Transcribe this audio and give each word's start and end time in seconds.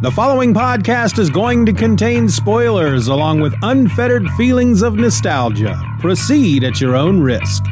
The 0.00 0.12
following 0.12 0.54
podcast 0.54 1.18
is 1.18 1.28
going 1.28 1.66
to 1.66 1.72
contain 1.72 2.28
spoilers 2.28 3.08
along 3.08 3.40
with 3.40 3.52
unfettered 3.62 4.30
feelings 4.36 4.80
of 4.80 4.94
nostalgia. 4.94 5.76
Proceed 5.98 6.62
at 6.62 6.80
your 6.80 6.94
own 6.94 7.18
risk. 7.20 7.64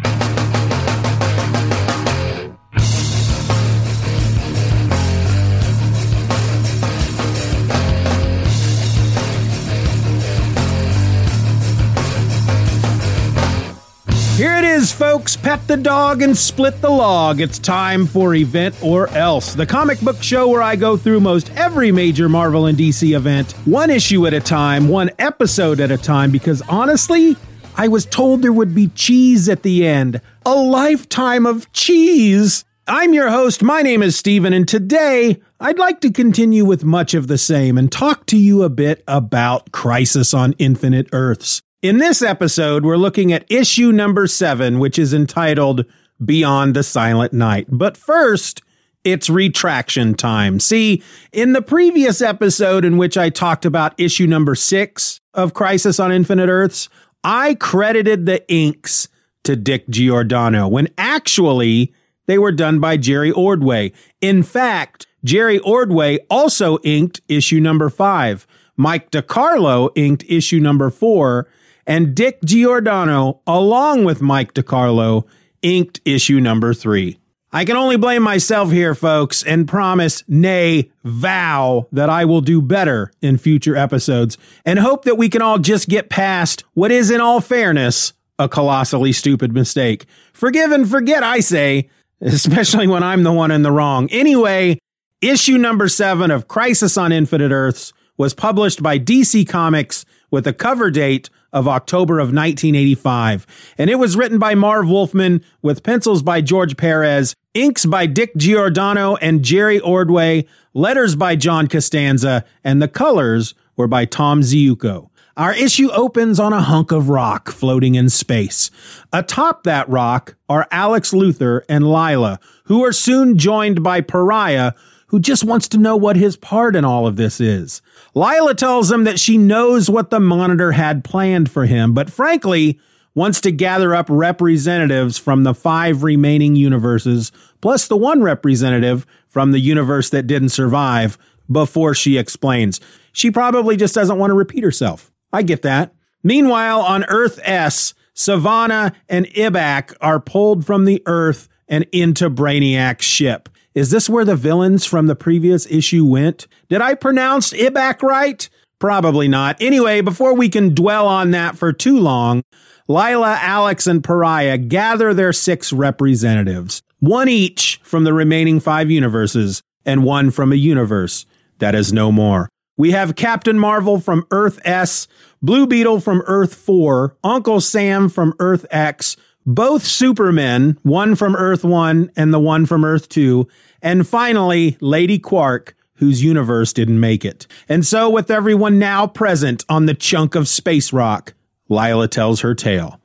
Folks. 14.96 15.36
Pet 15.36 15.66
the 15.68 15.76
dog 15.76 16.22
and 16.22 16.34
split 16.34 16.80
the 16.80 16.88
log. 16.88 17.38
It's 17.38 17.58
time 17.58 18.06
for 18.06 18.34
Event 18.34 18.74
or 18.82 19.08
Else, 19.08 19.54
the 19.54 19.66
comic 19.66 20.00
book 20.00 20.22
show 20.22 20.48
where 20.48 20.62
I 20.62 20.74
go 20.74 20.96
through 20.96 21.20
most 21.20 21.52
every 21.54 21.92
major 21.92 22.30
Marvel 22.30 22.64
and 22.64 22.78
DC 22.78 23.14
event, 23.14 23.52
one 23.66 23.90
issue 23.90 24.26
at 24.26 24.32
a 24.32 24.40
time, 24.40 24.88
one 24.88 25.10
episode 25.18 25.80
at 25.80 25.90
a 25.90 25.98
time, 25.98 26.30
because 26.30 26.62
honestly, 26.62 27.36
I 27.76 27.88
was 27.88 28.06
told 28.06 28.40
there 28.40 28.54
would 28.54 28.74
be 28.74 28.88
cheese 28.88 29.50
at 29.50 29.62
the 29.62 29.86
end. 29.86 30.22
A 30.46 30.54
lifetime 30.54 31.44
of 31.44 31.70
cheese. 31.72 32.64
I'm 32.88 33.12
your 33.12 33.28
host. 33.28 33.62
My 33.62 33.82
name 33.82 34.02
is 34.02 34.16
Steven, 34.16 34.54
and 34.54 34.66
today 34.66 35.42
I'd 35.60 35.78
like 35.78 36.00
to 36.00 36.10
continue 36.10 36.64
with 36.64 36.84
much 36.84 37.12
of 37.12 37.26
the 37.26 37.36
same 37.36 37.76
and 37.76 37.92
talk 37.92 38.24
to 38.26 38.38
you 38.38 38.62
a 38.62 38.70
bit 38.70 39.04
about 39.06 39.72
Crisis 39.72 40.32
on 40.32 40.54
Infinite 40.54 41.08
Earths. 41.12 41.60
In 41.86 41.98
this 41.98 42.20
episode, 42.20 42.84
we're 42.84 42.96
looking 42.96 43.32
at 43.32 43.46
issue 43.48 43.92
number 43.92 44.26
seven, 44.26 44.80
which 44.80 44.98
is 44.98 45.14
entitled 45.14 45.84
Beyond 46.24 46.74
the 46.74 46.82
Silent 46.82 47.32
Night. 47.32 47.68
But 47.70 47.96
first, 47.96 48.60
it's 49.04 49.30
retraction 49.30 50.14
time. 50.14 50.58
See, 50.58 51.00
in 51.30 51.52
the 51.52 51.62
previous 51.62 52.20
episode 52.20 52.84
in 52.84 52.96
which 52.96 53.16
I 53.16 53.30
talked 53.30 53.64
about 53.64 53.94
issue 54.00 54.26
number 54.26 54.56
six 54.56 55.20
of 55.32 55.54
Crisis 55.54 56.00
on 56.00 56.10
Infinite 56.10 56.48
Earths, 56.48 56.88
I 57.22 57.54
credited 57.54 58.26
the 58.26 58.44
inks 58.52 59.06
to 59.44 59.54
Dick 59.54 59.88
Giordano 59.88 60.66
when 60.66 60.88
actually 60.98 61.94
they 62.26 62.36
were 62.36 62.50
done 62.50 62.80
by 62.80 62.96
Jerry 62.96 63.30
Ordway. 63.30 63.92
In 64.20 64.42
fact, 64.42 65.06
Jerry 65.22 65.60
Ordway 65.60 66.18
also 66.30 66.78
inked 66.78 67.20
issue 67.28 67.60
number 67.60 67.88
five. 67.90 68.44
Mike 68.76 69.12
DeCarlo 69.12 69.90
inked 69.94 70.24
issue 70.28 70.58
number 70.58 70.90
four 70.90 71.46
and 71.86 72.14
Dick 72.14 72.42
Giordano, 72.44 73.40
along 73.46 74.04
with 74.04 74.20
Mike 74.20 74.54
DeCarlo, 74.54 75.26
inked 75.62 76.00
issue 76.04 76.40
number 76.40 76.74
three. 76.74 77.18
I 77.52 77.64
can 77.64 77.76
only 77.76 77.96
blame 77.96 78.22
myself 78.22 78.70
here, 78.70 78.94
folks, 78.94 79.42
and 79.42 79.68
promise, 79.68 80.24
nay, 80.28 80.90
vow 81.04 81.88
that 81.92 82.10
I 82.10 82.24
will 82.24 82.40
do 82.40 82.60
better 82.60 83.12
in 83.22 83.38
future 83.38 83.76
episodes 83.76 84.36
and 84.64 84.78
hope 84.78 85.04
that 85.04 85.16
we 85.16 85.28
can 85.28 85.40
all 85.40 85.58
just 85.58 85.88
get 85.88 86.10
past 86.10 86.64
what 86.74 86.90
is, 86.90 87.10
in 87.10 87.20
all 87.20 87.40
fairness, 87.40 88.12
a 88.38 88.48
colossally 88.48 89.12
stupid 89.12 89.54
mistake. 89.54 90.06
Forgive 90.32 90.70
and 90.70 90.90
forget, 90.90 91.22
I 91.22 91.40
say, 91.40 91.88
especially 92.20 92.88
when 92.88 93.02
I'm 93.02 93.22
the 93.22 93.32
one 93.32 93.50
in 93.50 93.62
the 93.62 93.72
wrong. 93.72 94.10
Anyway, 94.10 94.78
issue 95.22 95.56
number 95.56 95.88
seven 95.88 96.30
of 96.30 96.48
Crisis 96.48 96.98
on 96.98 97.12
Infinite 97.12 97.52
Earths 97.52 97.92
was 98.18 98.34
published 98.34 98.82
by 98.82 98.98
DC 98.98 99.48
Comics 99.48 100.04
with 100.30 100.46
a 100.46 100.52
cover 100.52 100.90
date 100.90 101.30
of 101.52 101.68
October 101.68 102.18
of 102.18 102.28
1985. 102.28 103.46
And 103.78 103.90
it 103.90 103.96
was 103.96 104.16
written 104.16 104.38
by 104.38 104.54
Marv 104.54 104.88
Wolfman 104.88 105.42
with 105.62 105.82
pencils 105.82 106.22
by 106.22 106.40
George 106.40 106.76
Perez, 106.76 107.34
inks 107.54 107.86
by 107.86 108.06
Dick 108.06 108.36
Giordano 108.36 109.16
and 109.16 109.42
Jerry 109.42 109.80
Ordway, 109.80 110.46
letters 110.74 111.16
by 111.16 111.36
John 111.36 111.66
Costanza, 111.66 112.44
and 112.62 112.82
the 112.82 112.88
colors 112.88 113.54
were 113.76 113.88
by 113.88 114.04
Tom 114.04 114.40
Ziuko. 114.42 115.10
Our 115.36 115.52
issue 115.52 115.90
opens 115.90 116.40
on 116.40 116.54
a 116.54 116.62
hunk 116.62 116.92
of 116.92 117.10
rock 117.10 117.50
floating 117.50 117.94
in 117.94 118.08
space. 118.08 118.70
Atop 119.12 119.64
that 119.64 119.86
rock 119.86 120.34
are 120.48 120.66
Alex 120.70 121.12
Luthor 121.12 121.60
and 121.68 121.84
Lyla, 121.84 122.40
who 122.64 122.82
are 122.82 122.92
soon 122.92 123.36
joined 123.36 123.82
by 123.82 124.00
Pariah, 124.00 124.72
who 125.08 125.20
just 125.20 125.44
wants 125.44 125.68
to 125.68 125.78
know 125.78 125.94
what 125.94 126.16
his 126.16 126.38
part 126.38 126.74
in 126.74 126.86
all 126.86 127.06
of 127.06 127.16
this 127.16 127.38
is. 127.38 127.82
Lyla 128.16 128.54
tells 128.54 128.90
him 128.90 129.04
that 129.04 129.20
she 129.20 129.36
knows 129.36 129.90
what 129.90 130.08
the 130.08 130.18
monitor 130.18 130.72
had 130.72 131.04
planned 131.04 131.50
for 131.50 131.66
him, 131.66 131.92
but 131.92 132.10
frankly, 132.10 132.80
wants 133.14 133.42
to 133.42 133.52
gather 133.52 133.94
up 133.94 134.06
representatives 134.08 135.18
from 135.18 135.42
the 135.42 135.52
five 135.52 136.02
remaining 136.02 136.56
universes, 136.56 137.30
plus 137.60 137.86
the 137.86 137.96
one 137.96 138.22
representative 138.22 139.06
from 139.28 139.52
the 139.52 139.60
universe 139.60 140.08
that 140.08 140.26
didn't 140.26 140.48
survive, 140.48 141.18
before 141.52 141.94
she 141.94 142.16
explains. 142.16 142.80
She 143.12 143.30
probably 143.30 143.76
just 143.76 143.94
doesn't 143.94 144.18
want 144.18 144.30
to 144.30 144.34
repeat 144.34 144.64
herself. 144.64 145.12
I 145.30 145.42
get 145.42 145.60
that. 145.62 145.94
Meanwhile, 146.22 146.80
on 146.80 147.04
Earth 147.04 147.38
S, 147.42 147.92
Sivana 148.14 148.94
and 149.10 149.26
Ibac 149.26 149.94
are 150.00 150.20
pulled 150.20 150.64
from 150.64 150.86
the 150.86 151.02
Earth 151.04 151.50
and 151.68 151.86
into 151.92 152.30
Brainiac's 152.30 153.04
ship. 153.04 153.50
Is 153.76 153.90
this 153.90 154.08
where 154.08 154.24
the 154.24 154.36
villains 154.36 154.86
from 154.86 155.06
the 155.06 155.14
previous 155.14 155.66
issue 155.66 156.06
went? 156.06 156.46
Did 156.70 156.80
I 156.80 156.94
pronounce 156.94 157.52
Ibac 157.52 158.02
right? 158.02 158.48
Probably 158.78 159.28
not. 159.28 159.60
Anyway, 159.60 160.00
before 160.00 160.34
we 160.34 160.48
can 160.48 160.74
dwell 160.74 161.06
on 161.06 161.32
that 161.32 161.58
for 161.58 161.74
too 161.74 162.00
long, 162.00 162.42
Lyla, 162.88 163.36
Alex, 163.38 163.86
and 163.86 164.02
Pariah 164.02 164.56
gather 164.56 165.12
their 165.12 165.34
six 165.34 165.74
representatives, 165.74 166.80
one 167.00 167.28
each 167.28 167.78
from 167.82 168.04
the 168.04 168.14
remaining 168.14 168.60
five 168.60 168.90
universes, 168.90 169.60
and 169.84 170.04
one 170.04 170.30
from 170.30 170.52
a 170.52 170.56
universe 170.56 171.26
that 171.58 171.74
is 171.74 171.92
no 171.92 172.10
more. 172.10 172.48
We 172.78 172.92
have 172.92 173.14
Captain 173.14 173.58
Marvel 173.58 174.00
from 174.00 174.26
Earth 174.30 174.58
S, 174.64 175.06
Blue 175.42 175.66
Beetle 175.66 176.00
from 176.00 176.22
Earth 176.26 176.54
4, 176.54 177.14
Uncle 177.22 177.60
Sam 177.60 178.08
from 178.08 178.32
Earth 178.38 178.64
X, 178.70 179.18
both 179.46 179.84
Supermen, 179.84 180.76
one 180.82 181.14
from 181.14 181.36
Earth 181.36 181.62
1 181.62 182.10
and 182.16 182.34
the 182.34 182.40
one 182.40 182.66
from 182.66 182.84
Earth 182.84 183.08
2, 183.08 183.46
and 183.82 184.06
finally, 184.06 184.76
Lady 184.80 185.18
Quark, 185.18 185.76
whose 185.94 186.22
universe 186.22 186.72
didn't 186.72 187.00
make 187.00 187.24
it. 187.24 187.46
And 187.68 187.84
so, 187.84 188.10
with 188.10 188.30
everyone 188.30 188.78
now 188.78 189.06
present 189.06 189.64
on 189.68 189.86
the 189.86 189.94
chunk 189.94 190.34
of 190.34 190.48
space 190.48 190.92
rock, 190.92 191.34
Lyla 191.68 192.08
tells 192.08 192.40
her 192.40 192.54
tale. 192.54 193.00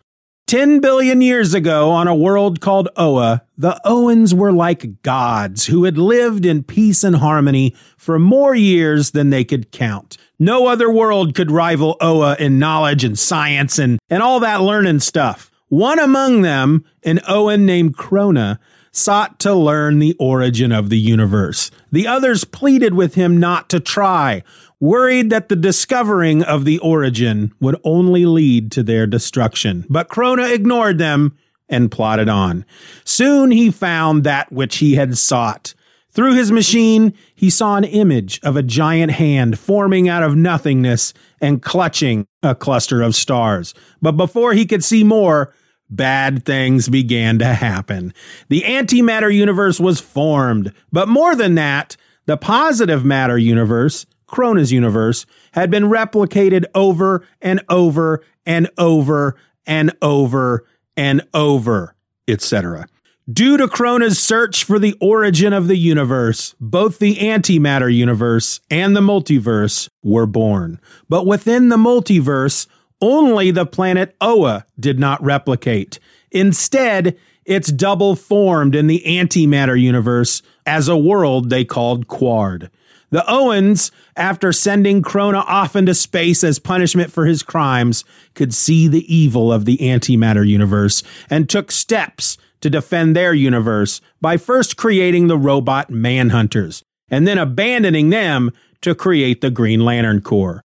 Ten 0.48 0.82
billion 0.82 1.22
years 1.22 1.54
ago, 1.54 1.92
on 1.92 2.10
a 2.10 2.16
world 2.16 2.60
called 2.60 2.90
Oa, 2.98 3.44
the 3.58 3.80
Oans 3.86 4.34
were 4.34 4.52
like 4.52 5.02
gods 5.02 5.68
who 5.68 5.86
had 5.86 5.98
lived 5.98 6.46
in 6.46 6.64
peace 6.64 7.06
and 7.06 7.16
harmony 7.16 7.74
for 7.96 8.20
more 8.20 8.54
years 8.54 9.12
than 9.12 9.30
they 9.30 9.46
could 9.46 9.72
count. 9.72 10.18
No 10.40 10.68
other 10.68 10.92
world 10.92 11.36
could 11.36 11.52
rival 11.52 11.96
Oa 12.02 12.36
in 12.38 12.60
knowledge 12.60 13.06
and 13.06 13.18
science 13.18 13.80
and, 13.80 13.98
and 14.10 14.22
all 14.22 14.42
that 14.42 14.62
learning 14.62 15.00
stuff. 15.00 15.52
One 15.70 16.00
among 16.00 16.42
them, 16.42 16.84
an 17.04 17.22
Oan 17.30 17.66
named 17.66 17.96
Krona, 17.96 18.60
sought 18.92 19.40
to 19.40 19.54
learn 19.54 20.00
the 20.00 20.16
origin 20.20 20.72
of 20.72 20.90
the 20.90 21.00
universe. 21.00 21.72
The 21.92 22.08
others 22.08 22.44
pleaded 22.44 22.94
with 22.94 23.16
him 23.16 23.40
not 23.40 23.70
to 23.70 23.80
try, 23.80 24.44
worried 24.80 25.30
that 25.30 25.50
the 25.50 25.56
discovering 25.56 26.44
of 26.44 26.66
the 26.66 26.80
origin 26.80 27.54
would 27.60 27.80
only 27.84 28.26
lead 28.26 28.72
to 28.74 28.84
their 28.84 29.08
destruction. 29.08 29.86
But 29.90 30.10
Krona 30.10 30.54
ignored 30.54 30.98
them 30.98 31.38
and 31.70 31.90
plodded 31.92 32.28
on. 32.28 32.66
Soon 33.06 33.52
he 33.52 33.72
found 33.72 34.24
that 34.24 34.52
which 34.52 34.78
he 34.78 34.96
had 34.96 35.18
sought. 35.18 35.74
Through 36.10 36.34
his 36.34 36.52
machine, 36.52 37.14
he 37.34 37.50
saw 37.50 37.78
an 37.78 37.86
image 37.86 38.42
of 38.44 38.58
a 38.58 38.64
giant 38.64 39.14
hand 39.14 39.58
forming 39.58 40.10
out 40.10 40.24
of 40.24 40.36
nothingness 40.36 41.14
and 41.40 41.62
clutching 41.62 42.28
a 42.44 42.54
cluster 42.54 43.02
of 43.02 43.16
stars. 43.16 43.74
But 44.02 44.14
before 44.14 44.52
he 44.52 44.66
could 44.66 44.84
see 44.84 45.06
more, 45.06 45.54
bad 45.92 46.46
things 46.46 46.90
began 46.90 47.38
to 47.40 47.46
happen. 47.46 48.14
The 48.50 48.62
antimatter 48.62 49.34
universe 49.34 49.80
was 49.80 50.00
formed, 50.00 50.74
but 50.92 51.08
more 51.08 51.36
than 51.36 51.56
that, 51.56 51.98
the 52.26 52.38
positive 52.38 53.04
matter 53.04 53.38
universe, 53.38 54.06
Krona's 54.28 54.72
universe, 54.72 55.26
had 55.52 55.70
been 55.70 55.84
replicated 55.84 56.66
over 56.74 57.28
and 57.42 57.62
over 57.70 58.24
and 58.46 58.70
over 58.78 59.36
and 59.66 59.94
over 60.02 60.66
and 60.96 61.22
over, 61.34 61.96
etc. 62.28 62.88
Due 63.32 63.58
to 63.58 63.68
Krona's 63.68 64.22
search 64.22 64.64
for 64.64 64.80
the 64.80 64.96
origin 65.00 65.54
of 65.54 65.68
the 65.68 65.78
universe, 65.78 66.56
both 66.60 67.00
the 67.00 67.18
antimatter 67.18 67.94
universe 67.94 68.60
and 68.70 68.96
the 68.96 69.02
multiverse 69.02 69.90
were 70.02 70.26
born. 70.26 70.80
But 71.08 71.26
within 71.26 71.70
the 71.70 71.78
multiverse, 71.78 72.68
only 73.02 73.52
the 73.52 73.66
planet 73.66 74.16
Oa 74.22 74.66
did 74.80 75.00
not 75.00 75.24
replicate. 75.24 76.00
Instead, 76.32 77.18
it's 77.46 77.72
double 77.72 78.16
formed 78.16 78.76
in 78.76 78.88
the 78.88 79.04
antimatter 79.06 79.80
universe 79.80 80.42
as 80.66 80.88
a 80.88 80.98
world 80.98 81.50
they 81.50 81.66
called 81.66 82.08
Qward. 82.08 82.70
The 83.10 83.26
Oans, 83.28 83.92
after 84.16 84.54
sending 84.54 85.02
Krona 85.02 85.44
off 85.46 85.76
into 85.76 85.94
space 85.94 86.46
as 86.46 86.60
punishment 86.60 87.12
for 87.12 87.26
his 87.26 87.44
crimes, 87.44 88.06
could 88.36 88.54
see 88.54 88.88
the 88.88 89.14
evil 89.14 89.52
of 89.52 89.66
the 89.66 89.78
antimatter 89.80 90.48
universe 90.48 91.04
and 91.30 91.50
took 91.50 91.72
steps 91.72 92.38
to 92.62 92.70
defend 92.70 93.16
their 93.16 93.34
universe 93.34 94.00
by 94.22 94.38
first 94.38 94.78
creating 94.78 95.28
the 95.28 95.38
robot 95.38 95.90
Manhunters 95.90 96.84
and 97.10 97.28
then 97.28 97.38
abandoning 97.38 98.12
them 98.12 98.52
to 98.80 98.96
create 98.96 99.42
the 99.42 99.52
Green 99.52 99.82
Lantern 99.82 100.22
Corps. 100.22 100.64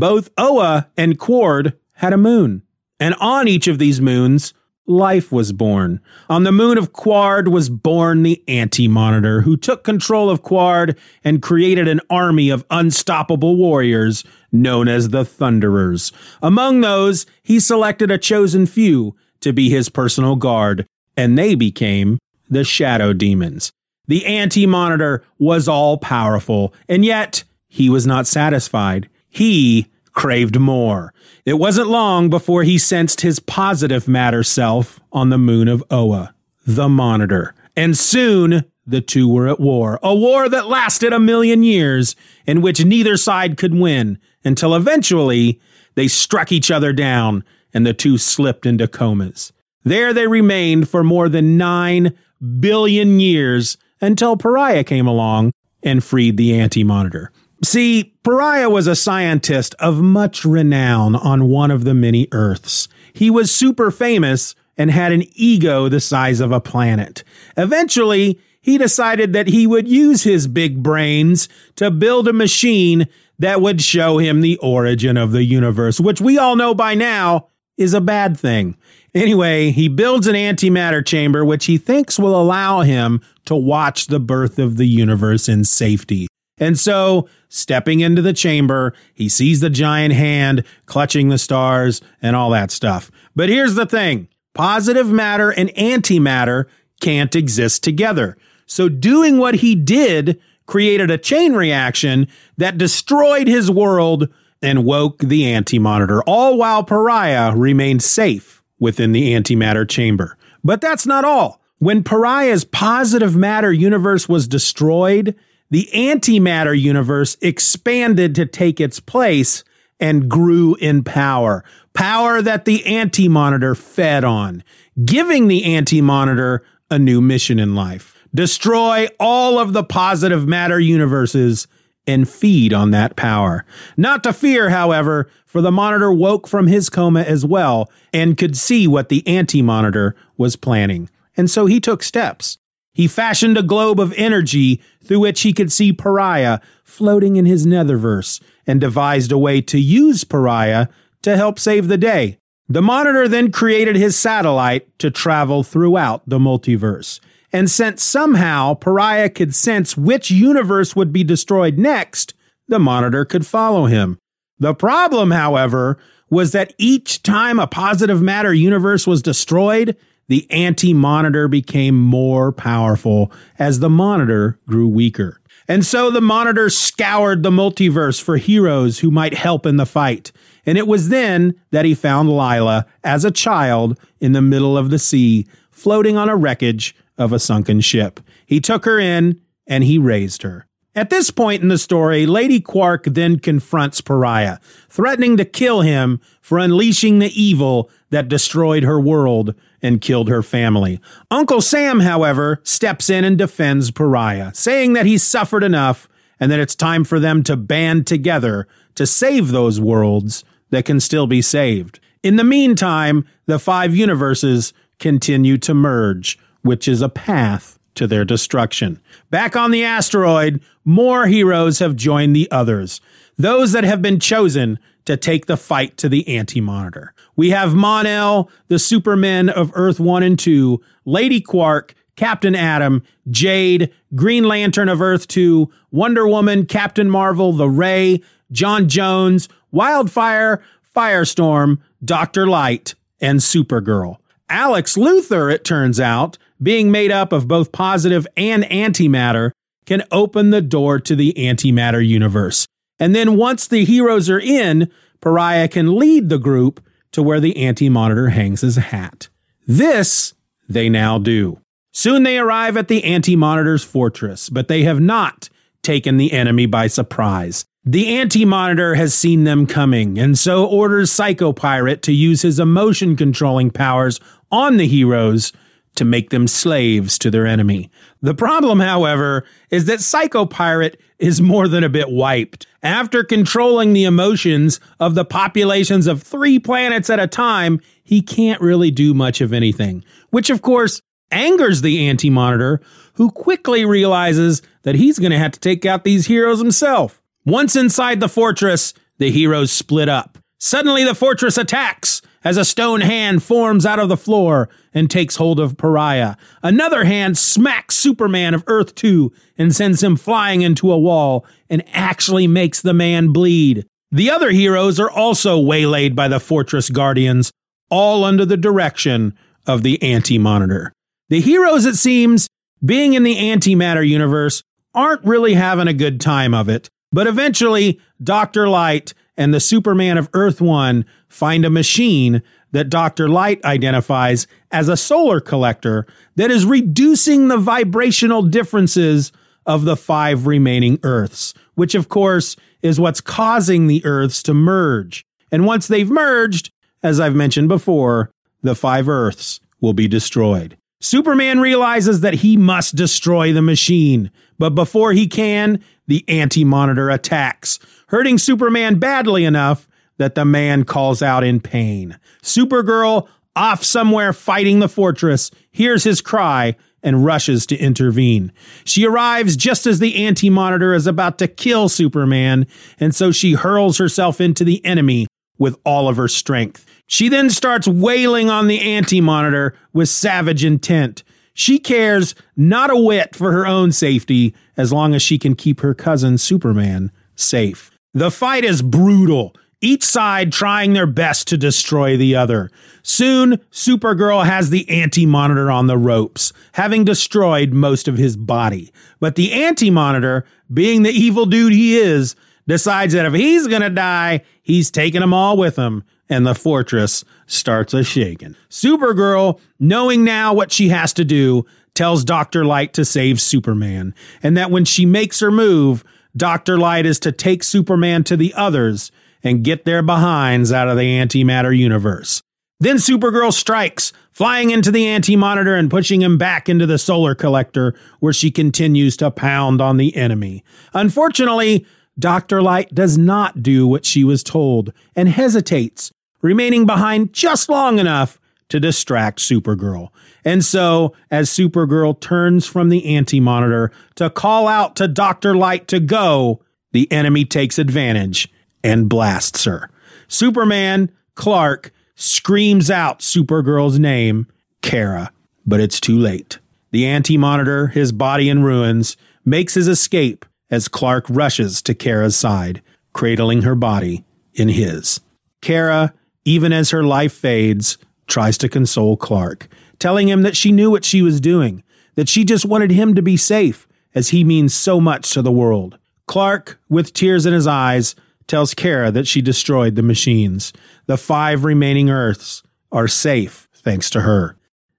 Both 0.00 0.30
Oa 0.38 0.88
and 0.96 1.18
Qward 1.18 1.74
had 1.96 2.14
a 2.14 2.16
moon, 2.16 2.62
and 2.98 3.14
on 3.20 3.46
each 3.46 3.68
of 3.68 3.78
these 3.78 4.00
moons, 4.00 4.54
life 4.86 5.30
was 5.30 5.52
born. 5.52 6.00
On 6.30 6.42
the 6.42 6.52
moon 6.52 6.78
of 6.78 6.94
Qward 6.94 7.48
was 7.48 7.68
born 7.68 8.22
the 8.22 8.42
Anti 8.48 8.88
Monitor, 8.88 9.42
who 9.42 9.58
took 9.58 9.84
control 9.84 10.30
of 10.30 10.42
Qward 10.42 10.96
and 11.22 11.42
created 11.42 11.86
an 11.86 12.00
army 12.08 12.48
of 12.48 12.64
unstoppable 12.70 13.56
warriors 13.56 14.24
known 14.50 14.88
as 14.88 15.10
the 15.10 15.22
Thunderers. 15.22 16.12
Among 16.40 16.80
those, 16.80 17.26
he 17.42 17.60
selected 17.60 18.10
a 18.10 18.16
chosen 18.16 18.64
few 18.64 19.14
to 19.40 19.52
be 19.52 19.68
his 19.68 19.90
personal 19.90 20.34
guard, 20.34 20.86
and 21.14 21.36
they 21.36 21.54
became 21.54 22.18
the 22.48 22.64
Shadow 22.64 23.12
Demons. 23.12 23.70
The 24.08 24.24
Anti 24.24 24.64
Monitor 24.64 25.22
was 25.38 25.68
all 25.68 25.98
powerful, 25.98 26.72
and 26.88 27.04
yet 27.04 27.44
he 27.68 27.90
was 27.90 28.06
not 28.06 28.26
satisfied. 28.26 29.10
He 29.30 29.86
craved 30.12 30.58
more. 30.58 31.14
It 31.46 31.54
wasn't 31.54 31.88
long 31.88 32.28
before 32.28 32.62
he 32.64 32.76
sensed 32.76 33.22
his 33.22 33.40
positive 33.40 34.06
matter 34.06 34.42
self 34.42 35.00
on 35.12 35.30
the 35.30 35.38
moon 35.38 35.68
of 35.68 35.82
Oa, 35.90 36.34
the 36.66 36.88
Monitor. 36.88 37.54
And 37.76 37.96
soon 37.96 38.64
the 38.86 39.00
two 39.00 39.28
were 39.28 39.48
at 39.48 39.60
war, 39.60 39.98
a 40.02 40.14
war 40.14 40.48
that 40.48 40.68
lasted 40.68 41.12
a 41.12 41.20
million 41.20 41.62
years, 41.62 42.16
in 42.46 42.60
which 42.60 42.84
neither 42.84 43.16
side 43.16 43.56
could 43.56 43.74
win, 43.74 44.18
until 44.44 44.74
eventually 44.74 45.60
they 45.94 46.08
struck 46.08 46.50
each 46.50 46.70
other 46.70 46.92
down 46.92 47.44
and 47.72 47.86
the 47.86 47.94
two 47.94 48.18
slipped 48.18 48.66
into 48.66 48.88
comas. 48.88 49.52
There 49.84 50.12
they 50.12 50.26
remained 50.26 50.88
for 50.88 51.04
more 51.04 51.28
than 51.28 51.56
nine 51.56 52.16
billion 52.58 53.20
years 53.20 53.76
until 54.00 54.36
Pariah 54.36 54.84
came 54.84 55.06
along 55.06 55.52
and 55.82 56.02
freed 56.02 56.36
the 56.36 56.58
anti 56.58 56.84
monitor. 56.84 57.32
See, 57.62 58.14
Pariah 58.22 58.70
was 58.70 58.86
a 58.86 58.96
scientist 58.96 59.74
of 59.78 60.00
much 60.00 60.46
renown 60.46 61.14
on 61.14 61.48
one 61.48 61.70
of 61.70 61.84
the 61.84 61.92
many 61.92 62.26
Earths. 62.32 62.88
He 63.12 63.28
was 63.30 63.54
super 63.54 63.90
famous 63.90 64.54
and 64.78 64.90
had 64.90 65.12
an 65.12 65.24
ego 65.34 65.88
the 65.88 66.00
size 66.00 66.40
of 66.40 66.52
a 66.52 66.60
planet. 66.60 67.22
Eventually, 67.58 68.40
he 68.62 68.78
decided 68.78 69.34
that 69.34 69.48
he 69.48 69.66
would 69.66 69.86
use 69.86 70.22
his 70.22 70.46
big 70.46 70.82
brains 70.82 71.50
to 71.76 71.90
build 71.90 72.28
a 72.28 72.32
machine 72.32 73.06
that 73.38 73.60
would 73.60 73.82
show 73.82 74.16
him 74.16 74.40
the 74.40 74.56
origin 74.58 75.18
of 75.18 75.32
the 75.32 75.44
universe, 75.44 76.00
which 76.00 76.20
we 76.20 76.38
all 76.38 76.56
know 76.56 76.74
by 76.74 76.94
now 76.94 77.48
is 77.76 77.92
a 77.92 78.00
bad 78.00 78.38
thing. 78.38 78.74
Anyway, 79.14 79.70
he 79.70 79.88
builds 79.88 80.26
an 80.26 80.34
antimatter 80.34 81.04
chamber, 81.04 81.44
which 81.44 81.66
he 81.66 81.76
thinks 81.76 82.18
will 82.18 82.40
allow 82.40 82.80
him 82.80 83.20
to 83.44 83.54
watch 83.54 84.06
the 84.06 84.20
birth 84.20 84.58
of 84.58 84.78
the 84.78 84.86
universe 84.86 85.48
in 85.48 85.64
safety. 85.64 86.26
And 86.60 86.78
so, 86.78 87.28
stepping 87.48 88.00
into 88.00 88.22
the 88.22 88.34
chamber, 88.34 88.92
he 89.14 89.28
sees 89.28 89.60
the 89.60 89.70
giant 89.70 90.14
hand 90.14 90.62
clutching 90.86 91.30
the 91.30 91.38
stars 91.38 92.02
and 92.20 92.36
all 92.36 92.50
that 92.50 92.70
stuff. 92.70 93.10
But 93.34 93.48
here's 93.48 93.74
the 93.74 93.86
thing 93.86 94.28
positive 94.54 95.10
matter 95.10 95.50
and 95.50 95.70
antimatter 95.70 96.66
can't 97.00 97.34
exist 97.34 97.82
together. 97.82 98.36
So, 98.66 98.88
doing 98.88 99.38
what 99.38 99.56
he 99.56 99.74
did 99.74 100.38
created 100.66 101.10
a 101.10 101.18
chain 101.18 101.54
reaction 101.54 102.28
that 102.58 102.78
destroyed 102.78 103.48
his 103.48 103.70
world 103.70 104.28
and 104.62 104.84
woke 104.84 105.18
the 105.18 105.46
anti 105.46 105.78
monitor, 105.78 106.22
all 106.24 106.58
while 106.58 106.84
Pariah 106.84 107.56
remained 107.56 108.02
safe 108.02 108.62
within 108.78 109.12
the 109.12 109.34
antimatter 109.34 109.88
chamber. 109.88 110.36
But 110.62 110.80
that's 110.80 111.06
not 111.06 111.24
all. 111.24 111.60
When 111.78 112.04
Pariah's 112.04 112.64
positive 112.64 113.34
matter 113.34 113.72
universe 113.72 114.28
was 114.28 114.46
destroyed, 114.46 115.34
the 115.70 115.88
antimatter 115.94 116.78
universe 116.78 117.36
expanded 117.40 118.34
to 118.34 118.46
take 118.46 118.80
its 118.80 119.00
place 119.00 119.64
and 120.00 120.28
grew 120.28 120.74
in 120.76 121.04
power. 121.04 121.64
Power 121.94 122.42
that 122.42 122.64
the 122.64 122.84
anti 122.86 123.28
monitor 123.28 123.74
fed 123.74 124.24
on, 124.24 124.64
giving 125.04 125.48
the 125.48 125.64
anti 125.64 126.00
monitor 126.00 126.64
a 126.90 126.98
new 126.98 127.20
mission 127.20 127.58
in 127.58 127.74
life. 127.74 128.16
Destroy 128.34 129.08
all 129.18 129.58
of 129.58 129.72
the 129.72 129.84
positive 129.84 130.46
matter 130.46 130.78
universes 130.78 131.66
and 132.06 132.28
feed 132.28 132.72
on 132.72 132.90
that 132.92 133.16
power. 133.16 133.64
Not 133.96 134.22
to 134.24 134.32
fear, 134.32 134.70
however, 134.70 135.28
for 135.44 135.60
the 135.60 135.72
monitor 135.72 136.12
woke 136.12 136.46
from 136.48 136.66
his 136.66 136.88
coma 136.88 137.22
as 137.22 137.44
well 137.44 137.90
and 138.12 138.38
could 138.38 138.56
see 138.56 138.86
what 138.86 139.08
the 139.08 139.26
anti 139.26 139.62
monitor 139.62 140.16
was 140.36 140.56
planning. 140.56 141.10
And 141.36 141.50
so 141.50 141.66
he 141.66 141.80
took 141.80 142.02
steps. 142.02 142.58
He 143.00 143.08
fashioned 143.08 143.56
a 143.56 143.62
globe 143.62 143.98
of 143.98 144.12
energy 144.18 144.78
through 145.02 145.20
which 145.20 145.40
he 145.40 145.54
could 145.54 145.72
see 145.72 145.90
Pariah 145.90 146.60
floating 146.84 147.36
in 147.36 147.46
his 147.46 147.66
netherverse 147.66 148.42
and 148.66 148.78
devised 148.78 149.32
a 149.32 149.38
way 149.38 149.62
to 149.62 149.80
use 149.80 150.22
Pariah 150.22 150.86
to 151.22 151.34
help 151.34 151.58
save 151.58 151.88
the 151.88 151.96
day. 151.96 152.36
The 152.68 152.82
monitor 152.82 153.26
then 153.26 153.52
created 153.52 153.96
his 153.96 154.18
satellite 154.18 154.98
to 154.98 155.10
travel 155.10 155.62
throughout 155.62 156.28
the 156.28 156.38
multiverse. 156.38 157.20
And 157.54 157.70
since 157.70 158.02
somehow 158.02 158.74
Pariah 158.74 159.30
could 159.30 159.54
sense 159.54 159.96
which 159.96 160.30
universe 160.30 160.94
would 160.94 161.10
be 161.10 161.24
destroyed 161.24 161.78
next, 161.78 162.34
the 162.68 162.78
monitor 162.78 163.24
could 163.24 163.46
follow 163.46 163.86
him. 163.86 164.18
The 164.58 164.74
problem, 164.74 165.30
however, 165.30 165.96
was 166.28 166.52
that 166.52 166.74
each 166.76 167.22
time 167.22 167.58
a 167.58 167.66
positive 167.66 168.20
matter 168.20 168.52
universe 168.52 169.06
was 169.06 169.22
destroyed, 169.22 169.96
the 170.30 170.48
anti 170.48 170.94
monitor 170.94 171.48
became 171.48 172.00
more 172.00 172.52
powerful 172.52 173.32
as 173.58 173.80
the 173.80 173.90
monitor 173.90 174.60
grew 174.64 174.86
weaker. 174.86 175.40
And 175.66 175.84
so 175.84 176.08
the 176.08 176.20
monitor 176.20 176.70
scoured 176.70 177.42
the 177.42 177.50
multiverse 177.50 178.22
for 178.22 178.36
heroes 178.36 179.00
who 179.00 179.10
might 179.10 179.34
help 179.34 179.66
in 179.66 179.76
the 179.76 179.84
fight. 179.84 180.30
And 180.64 180.78
it 180.78 180.86
was 180.86 181.08
then 181.08 181.60
that 181.72 181.84
he 181.84 181.96
found 181.96 182.30
Lyla 182.30 182.86
as 183.02 183.24
a 183.24 183.32
child 183.32 183.98
in 184.20 184.30
the 184.30 184.40
middle 184.40 184.78
of 184.78 184.90
the 184.90 185.00
sea, 185.00 185.48
floating 185.72 186.16
on 186.16 186.28
a 186.28 186.36
wreckage 186.36 186.94
of 187.18 187.32
a 187.32 187.40
sunken 187.40 187.80
ship. 187.80 188.20
He 188.46 188.60
took 188.60 188.84
her 188.84 189.00
in 189.00 189.40
and 189.66 189.82
he 189.82 189.98
raised 189.98 190.42
her. 190.42 190.64
At 190.96 191.10
this 191.10 191.30
point 191.30 191.62
in 191.62 191.68
the 191.68 191.78
story, 191.78 192.26
Lady 192.26 192.60
Quark 192.60 193.04
then 193.04 193.38
confronts 193.38 194.00
Pariah, 194.00 194.58
threatening 194.88 195.36
to 195.36 195.44
kill 195.44 195.82
him 195.82 196.20
for 196.40 196.58
unleashing 196.58 197.20
the 197.20 197.40
evil 197.40 197.88
that 198.10 198.28
destroyed 198.28 198.82
her 198.82 199.00
world 199.00 199.54
and 199.80 200.00
killed 200.00 200.28
her 200.28 200.42
family. 200.42 201.00
Uncle 201.30 201.60
Sam, 201.60 202.00
however, 202.00 202.60
steps 202.64 203.08
in 203.08 203.24
and 203.24 203.38
defends 203.38 203.92
Pariah, 203.92 204.52
saying 204.52 204.94
that 204.94 205.06
he's 205.06 205.22
suffered 205.22 205.62
enough 205.62 206.08
and 206.40 206.50
that 206.50 206.58
it's 206.58 206.74
time 206.74 207.04
for 207.04 207.20
them 207.20 207.44
to 207.44 207.56
band 207.56 208.08
together 208.08 208.66
to 208.96 209.06
save 209.06 209.52
those 209.52 209.80
worlds 209.80 210.42
that 210.70 210.84
can 210.84 210.98
still 210.98 211.28
be 211.28 211.40
saved. 211.40 212.00
In 212.24 212.34
the 212.34 212.44
meantime, 212.44 213.24
the 213.46 213.60
five 213.60 213.94
universes 213.94 214.72
continue 214.98 215.56
to 215.58 215.72
merge, 215.72 216.36
which 216.62 216.88
is 216.88 217.00
a 217.00 217.08
path 217.08 217.78
to 217.94 218.06
their 218.06 218.24
destruction. 218.24 219.00
Back 219.30 219.56
on 219.56 219.70
the 219.70 219.84
asteroid, 219.84 220.60
more 220.84 221.26
heroes 221.26 221.78
have 221.78 221.96
joined 221.96 222.34
the 222.34 222.50
others, 222.50 223.00
those 223.36 223.72
that 223.72 223.84
have 223.84 224.02
been 224.02 224.20
chosen 224.20 224.78
to 225.04 225.16
take 225.16 225.46
the 225.46 225.56
fight 225.56 225.96
to 225.96 226.08
the 226.08 226.26
anti 226.28 226.60
monitor. 226.60 227.14
We 227.36 227.50
have 227.50 227.74
Mon-El, 227.74 228.50
the 228.68 228.78
Supermen 228.78 229.48
of 229.48 229.72
Earth 229.74 229.98
1 229.98 230.22
and 230.22 230.38
2, 230.38 230.80
Lady 231.04 231.40
Quark, 231.40 231.94
Captain 232.16 232.54
Atom, 232.54 233.02
Jade, 233.30 233.92
Green 234.14 234.44
Lantern 234.44 234.88
of 234.88 235.00
Earth 235.00 235.26
2, 235.28 235.70
Wonder 235.90 236.28
Woman, 236.28 236.66
Captain 236.66 237.08
Marvel, 237.08 237.52
The 237.52 237.68
Ray, 237.68 238.22
J'onn 238.52 238.86
J'onzz, 238.86 239.48
Wildfire, 239.72 240.62
Firestorm, 240.94 241.78
Dr. 242.04 242.46
Light, 242.46 242.94
and 243.20 243.40
Supergirl. 243.40 244.18
Alex 244.50 244.96
Luthor, 244.96 245.52
it 245.52 245.64
turns 245.64 245.98
out, 245.98 246.36
being 246.62 246.90
made 246.90 247.10
up 247.10 247.32
of 247.32 247.48
both 247.48 247.72
positive 247.72 248.26
and 248.36 248.64
antimatter, 248.64 249.52
can 249.86 250.02
open 250.12 250.50
the 250.50 250.60
door 250.60 251.00
to 251.00 251.16
the 251.16 251.32
antimatter 251.38 252.06
universe. 252.06 252.66
And 252.98 253.14
then 253.14 253.36
once 253.36 253.66
the 253.66 253.84
heroes 253.84 254.28
are 254.28 254.38
in, 254.38 254.90
Pariah 255.20 255.68
can 255.68 255.96
lead 255.96 256.28
the 256.28 256.38
group 256.38 256.84
to 257.12 257.22
where 257.22 257.40
the 257.40 257.56
anti 257.56 257.88
monitor 257.88 258.28
hangs 258.28 258.60
his 258.60 258.76
hat. 258.76 259.28
This 259.66 260.34
they 260.68 260.88
now 260.88 261.18
do. 261.18 261.60
Soon 261.92 262.22
they 262.22 262.38
arrive 262.38 262.76
at 262.76 262.88
the 262.88 263.02
anti 263.04 263.36
monitor's 263.36 263.82
fortress, 263.82 264.48
but 264.48 264.68
they 264.68 264.82
have 264.84 265.00
not 265.00 265.48
taken 265.82 266.16
the 266.16 266.32
enemy 266.32 266.66
by 266.66 266.86
surprise. 266.86 267.64
The 267.84 268.18
anti 268.18 268.44
monitor 268.44 268.94
has 268.94 269.14
seen 269.14 269.44
them 269.44 269.66
coming 269.66 270.18
and 270.18 270.38
so 270.38 270.66
orders 270.66 271.10
Psycho 271.10 271.54
Pirate 271.54 272.02
to 272.02 272.12
use 272.12 272.42
his 272.42 272.60
emotion 272.60 273.16
controlling 273.16 273.70
powers 273.70 274.20
on 274.52 274.76
the 274.76 274.86
heroes 274.86 275.50
to 275.94 276.04
make 276.04 276.28
them 276.28 276.46
slaves 276.46 277.18
to 277.18 277.30
their 277.30 277.46
enemy. 277.46 277.90
The 278.20 278.34
problem, 278.34 278.80
however, 278.80 279.46
is 279.70 279.86
that 279.86 280.02
Psycho 280.02 280.44
Pirate 280.44 281.00
is 281.18 281.40
more 281.40 281.68
than 281.68 281.82
a 281.82 281.88
bit 281.88 282.10
wiped. 282.10 282.66
After 282.82 283.24
controlling 283.24 283.94
the 283.94 284.04
emotions 284.04 284.78
of 284.98 285.14
the 285.14 285.24
populations 285.24 286.06
of 286.06 286.22
three 286.22 286.58
planets 286.58 287.08
at 287.08 287.18
a 287.18 287.26
time, 287.26 287.80
he 288.04 288.20
can't 288.20 288.60
really 288.60 288.90
do 288.90 289.14
much 289.14 289.40
of 289.40 289.54
anything, 289.54 290.04
which 290.28 290.50
of 290.50 290.60
course 290.60 291.00
angers 291.30 291.80
the 291.80 292.08
Anti 292.08 292.28
Monitor, 292.28 292.82
who 293.14 293.30
quickly 293.30 293.86
realizes 293.86 294.60
that 294.82 294.96
he's 294.96 295.18
going 295.18 295.32
to 295.32 295.38
have 295.38 295.52
to 295.52 295.60
take 295.60 295.86
out 295.86 296.04
these 296.04 296.26
heroes 296.26 296.58
himself. 296.58 297.19
Once 297.50 297.74
inside 297.74 298.20
the 298.20 298.28
fortress, 298.28 298.94
the 299.18 299.32
heroes 299.32 299.72
split 299.72 300.08
up. 300.08 300.38
Suddenly, 300.60 301.02
the 301.02 301.16
fortress 301.16 301.58
attacks 301.58 302.22
as 302.44 302.56
a 302.56 302.64
stone 302.64 303.00
hand 303.00 303.42
forms 303.42 303.84
out 303.84 303.98
of 303.98 304.08
the 304.08 304.16
floor 304.16 304.68
and 304.94 305.10
takes 305.10 305.34
hold 305.34 305.58
of 305.58 305.76
Pariah. 305.76 306.36
Another 306.62 307.02
hand 307.02 307.36
smacks 307.36 307.96
Superman 307.96 308.54
of 308.54 308.62
Earth 308.68 308.94
2 308.94 309.32
and 309.58 309.74
sends 309.74 310.00
him 310.00 310.14
flying 310.14 310.62
into 310.62 310.92
a 310.92 310.98
wall 310.98 311.44
and 311.68 311.82
actually 311.92 312.46
makes 312.46 312.82
the 312.82 312.94
man 312.94 313.32
bleed. 313.32 313.84
The 314.12 314.30
other 314.30 314.50
heroes 314.50 315.00
are 315.00 315.10
also 315.10 315.58
waylaid 315.58 316.14
by 316.14 316.28
the 316.28 316.38
Fortress 316.38 316.88
Guardians, 316.88 317.50
all 317.90 318.22
under 318.22 318.44
the 318.44 318.56
direction 318.56 319.36
of 319.66 319.82
the 319.82 320.00
Anti 320.00 320.38
Monitor. 320.38 320.92
The 321.30 321.40
heroes, 321.40 321.84
it 321.84 321.96
seems, 321.96 322.46
being 322.84 323.14
in 323.14 323.24
the 323.24 323.34
antimatter 323.34 324.08
universe, 324.08 324.62
aren't 324.94 325.24
really 325.24 325.54
having 325.54 325.88
a 325.88 325.92
good 325.92 326.20
time 326.20 326.54
of 326.54 326.68
it. 326.68 326.88
But 327.12 327.26
eventually, 327.26 328.00
Dr. 328.22 328.68
Light 328.68 329.14
and 329.36 329.52
the 329.52 329.60
Superman 329.60 330.18
of 330.18 330.28
Earth 330.34 330.60
1 330.60 331.04
find 331.28 331.64
a 331.64 331.70
machine 331.70 332.42
that 332.72 332.90
Dr. 332.90 333.28
Light 333.28 333.64
identifies 333.64 334.46
as 334.70 334.88
a 334.88 334.96
solar 334.96 335.40
collector 335.40 336.06
that 336.36 336.50
is 336.50 336.64
reducing 336.64 337.48
the 337.48 337.56
vibrational 337.56 338.42
differences 338.42 339.32
of 339.66 339.84
the 339.84 339.96
five 339.96 340.46
remaining 340.46 340.98
Earths, 341.02 341.52
which 341.74 341.94
of 341.94 342.08
course 342.08 342.56
is 342.82 343.00
what's 343.00 343.20
causing 343.20 343.86
the 343.86 344.04
Earths 344.04 344.42
to 344.44 344.54
merge. 344.54 345.24
And 345.50 345.66
once 345.66 345.88
they've 345.88 346.08
merged, 346.08 346.70
as 347.02 347.18
I've 347.18 347.34
mentioned 347.34 347.68
before, 347.68 348.30
the 348.62 348.74
five 348.74 349.08
Earths 349.08 349.60
will 349.80 349.94
be 349.94 350.06
destroyed. 350.06 350.76
Superman 351.00 351.60
realizes 351.60 352.20
that 352.20 352.34
he 352.34 352.56
must 352.56 352.94
destroy 352.94 353.52
the 353.52 353.62
machine, 353.62 354.30
but 354.58 354.74
before 354.74 355.12
he 355.12 355.26
can, 355.26 355.82
the 356.10 356.24
anti 356.28 356.64
monitor 356.64 357.08
attacks, 357.08 357.78
hurting 358.08 358.36
Superman 358.36 358.98
badly 358.98 359.44
enough 359.44 359.88
that 360.18 360.34
the 360.34 360.44
man 360.44 360.84
calls 360.84 361.22
out 361.22 361.44
in 361.44 361.60
pain. 361.60 362.18
Supergirl, 362.42 363.28
off 363.56 363.82
somewhere 363.84 364.32
fighting 364.32 364.80
the 364.80 364.88
fortress, 364.88 365.50
hears 365.70 366.04
his 366.04 366.20
cry 366.20 366.76
and 367.02 367.24
rushes 367.24 367.64
to 367.66 367.76
intervene. 367.78 368.52
She 368.84 369.06
arrives 369.06 369.56
just 369.56 369.86
as 369.86 370.00
the 370.00 370.24
anti 370.24 370.50
monitor 370.50 370.92
is 370.92 371.06
about 371.06 371.38
to 371.38 371.48
kill 371.48 371.88
Superman, 371.88 372.66
and 372.98 373.14
so 373.14 373.30
she 373.30 373.52
hurls 373.52 373.96
herself 373.98 374.40
into 374.40 374.64
the 374.64 374.84
enemy 374.84 375.26
with 375.58 375.78
all 375.84 376.08
of 376.08 376.16
her 376.16 376.28
strength. 376.28 376.84
She 377.06 377.28
then 377.28 377.50
starts 377.50 377.86
wailing 377.86 378.50
on 378.50 378.66
the 378.66 378.80
anti 378.80 379.20
monitor 379.20 379.74
with 379.92 380.08
savage 380.08 380.64
intent. 380.64 381.22
She 381.60 381.78
cares 381.78 382.34
not 382.56 382.88
a 382.88 382.96
whit 382.96 383.36
for 383.36 383.52
her 383.52 383.66
own 383.66 383.92
safety 383.92 384.54
as 384.78 384.94
long 384.94 385.14
as 385.14 385.20
she 385.20 385.38
can 385.38 385.54
keep 385.54 385.80
her 385.80 385.92
cousin 385.92 386.38
Superman 386.38 387.12
safe. 387.34 387.90
The 388.14 388.30
fight 388.30 388.64
is 388.64 388.80
brutal, 388.80 389.54
each 389.82 390.02
side 390.02 390.52
trying 390.52 390.94
their 390.94 391.06
best 391.06 391.48
to 391.48 391.58
destroy 391.58 392.16
the 392.16 392.34
other. 392.34 392.70
Soon, 393.02 393.58
Supergirl 393.70 394.46
has 394.46 394.70
the 394.70 394.88
anti 394.88 395.26
monitor 395.26 395.70
on 395.70 395.86
the 395.86 395.98
ropes, 395.98 396.54
having 396.72 397.04
destroyed 397.04 397.74
most 397.74 398.08
of 398.08 398.16
his 398.16 398.38
body. 398.38 398.90
But 399.20 399.34
the 399.34 399.52
anti 399.52 399.90
monitor, 399.90 400.46
being 400.72 401.02
the 401.02 401.10
evil 401.10 401.44
dude 401.44 401.74
he 401.74 401.98
is, 401.98 402.36
decides 402.68 403.12
that 403.12 403.26
if 403.26 403.34
he's 403.34 403.66
gonna 403.66 403.90
die, 403.90 404.44
he's 404.62 404.90
taking 404.90 405.20
them 405.20 405.34
all 405.34 405.58
with 405.58 405.76
him, 405.76 406.04
and 406.30 406.46
the 406.46 406.54
fortress 406.54 407.24
starts 407.46 407.92
a 407.92 408.02
shaking. 408.02 408.56
Supergirl, 408.70 409.60
knowing 409.78 410.24
now 410.24 410.54
what 410.54 410.72
she 410.72 410.88
has 410.88 411.12
to 411.14 411.24
do, 411.24 411.66
tells 411.94 412.24
Dr. 412.24 412.64
Light 412.64 412.94
to 412.94 413.04
save 413.04 413.40
Superman, 413.40 414.14
and 414.42 414.56
that 414.56 414.70
when 414.70 414.84
she 414.84 415.04
makes 415.04 415.40
her 415.40 415.50
move, 415.50 416.04
Dr. 416.36 416.78
Light 416.78 417.04
is 417.04 417.18
to 417.20 417.32
take 417.32 417.64
Superman 417.64 418.24
to 418.24 418.36
the 418.36 418.54
others 418.54 419.10
and 419.42 419.64
get 419.64 419.84
their 419.84 420.02
behinds 420.02 420.72
out 420.72 420.88
of 420.88 420.96
the 420.96 421.18
antimatter 421.18 421.76
universe. 421.76 422.42
Then 422.78 422.96
Supergirl 422.96 423.52
strikes, 423.52 424.12
flying 424.32 424.70
into 424.70 424.90
the 424.90 425.06
anti 425.06 425.36
monitor 425.36 425.74
and 425.74 425.90
pushing 425.90 426.22
him 426.22 426.38
back 426.38 426.68
into 426.68 426.86
the 426.86 426.98
solar 426.98 427.34
collector, 427.34 427.94
where 428.20 428.32
she 428.32 428.50
continues 428.50 429.16
to 429.18 429.30
pound 429.30 429.82
on 429.82 429.96
the 429.96 430.16
enemy. 430.16 430.64
Unfortunately, 430.94 431.84
Dr. 432.18 432.62
Light 432.62 432.94
does 432.94 433.18
not 433.18 433.62
do 433.62 433.86
what 433.86 434.04
she 434.04 434.24
was 434.24 434.42
told 434.42 434.92
and 435.14 435.28
hesitates, 435.28 436.12
remaining 436.42 436.86
behind 436.86 437.32
just 437.32 437.68
long 437.68 437.98
enough 437.98 438.38
to 438.68 438.80
distract 438.80 439.40
Supergirl. 439.40 440.08
And 440.44 440.64
so, 440.64 441.14
as 441.30 441.50
Supergirl 441.50 442.18
turns 442.18 442.66
from 442.66 442.88
the 442.88 443.14
anti 443.14 443.40
monitor 443.40 443.90
to 444.14 444.30
call 444.30 444.68
out 444.68 444.96
to 444.96 445.08
Dr. 445.08 445.54
Light 445.54 445.88
to 445.88 446.00
go, 446.00 446.62
the 446.92 447.10
enemy 447.12 447.44
takes 447.44 447.78
advantage 447.78 448.48
and 448.82 449.08
blasts 449.08 449.64
her. 449.64 449.90
Superman, 450.28 451.10
Clark, 451.34 451.92
screams 452.14 452.90
out 452.90 453.20
Supergirl's 453.20 453.98
name, 453.98 454.46
Kara, 454.82 455.32
but 455.66 455.80
it's 455.80 456.00
too 456.00 456.18
late. 456.18 456.58
The 456.92 457.06
anti 457.06 457.36
monitor, 457.36 457.88
his 457.88 458.12
body 458.12 458.48
in 458.48 458.62
ruins, 458.62 459.16
makes 459.44 459.74
his 459.74 459.88
escape 459.88 460.44
as 460.70 460.88
Clark 460.88 461.26
rushes 461.28 461.82
to 461.82 461.94
Kara's 461.94 462.36
side, 462.36 462.82
cradling 463.12 463.62
her 463.62 463.74
body 463.74 464.24
in 464.54 464.68
his. 464.68 465.20
Kara, 465.60 466.14
even 466.44 466.72
as 466.72 466.90
her 466.90 467.02
life 467.02 467.32
fades, 467.32 467.98
tries 468.26 468.56
to 468.58 468.68
console 468.68 469.16
Clark, 469.16 469.68
telling 469.98 470.28
him 470.28 470.42
that 470.42 470.56
she 470.56 470.72
knew 470.72 470.90
what 470.90 471.04
she 471.04 471.22
was 471.22 471.40
doing, 471.40 471.82
that 472.14 472.28
she 472.28 472.44
just 472.44 472.64
wanted 472.64 472.90
him 472.90 473.14
to 473.14 473.22
be 473.22 473.36
safe, 473.36 473.86
as 474.14 474.30
he 474.30 474.44
means 474.44 474.74
so 474.74 475.00
much 475.00 475.30
to 475.30 475.42
the 475.42 475.52
world. 475.52 475.98
Clark, 476.26 476.80
with 476.88 477.12
tears 477.12 477.46
in 477.46 477.52
his 477.52 477.66
eyes, 477.66 478.14
tells 478.46 478.74
Kara 478.74 479.10
that 479.10 479.26
she 479.26 479.40
destroyed 479.40 479.94
the 479.94 480.02
machines. 480.02 480.72
The 481.06 481.16
five 481.16 481.64
remaining 481.64 482.10
Earths 482.10 482.62
are 482.92 483.08
safe 483.08 483.68
thanks 483.74 484.10
to 484.10 484.22
her. 484.22 484.56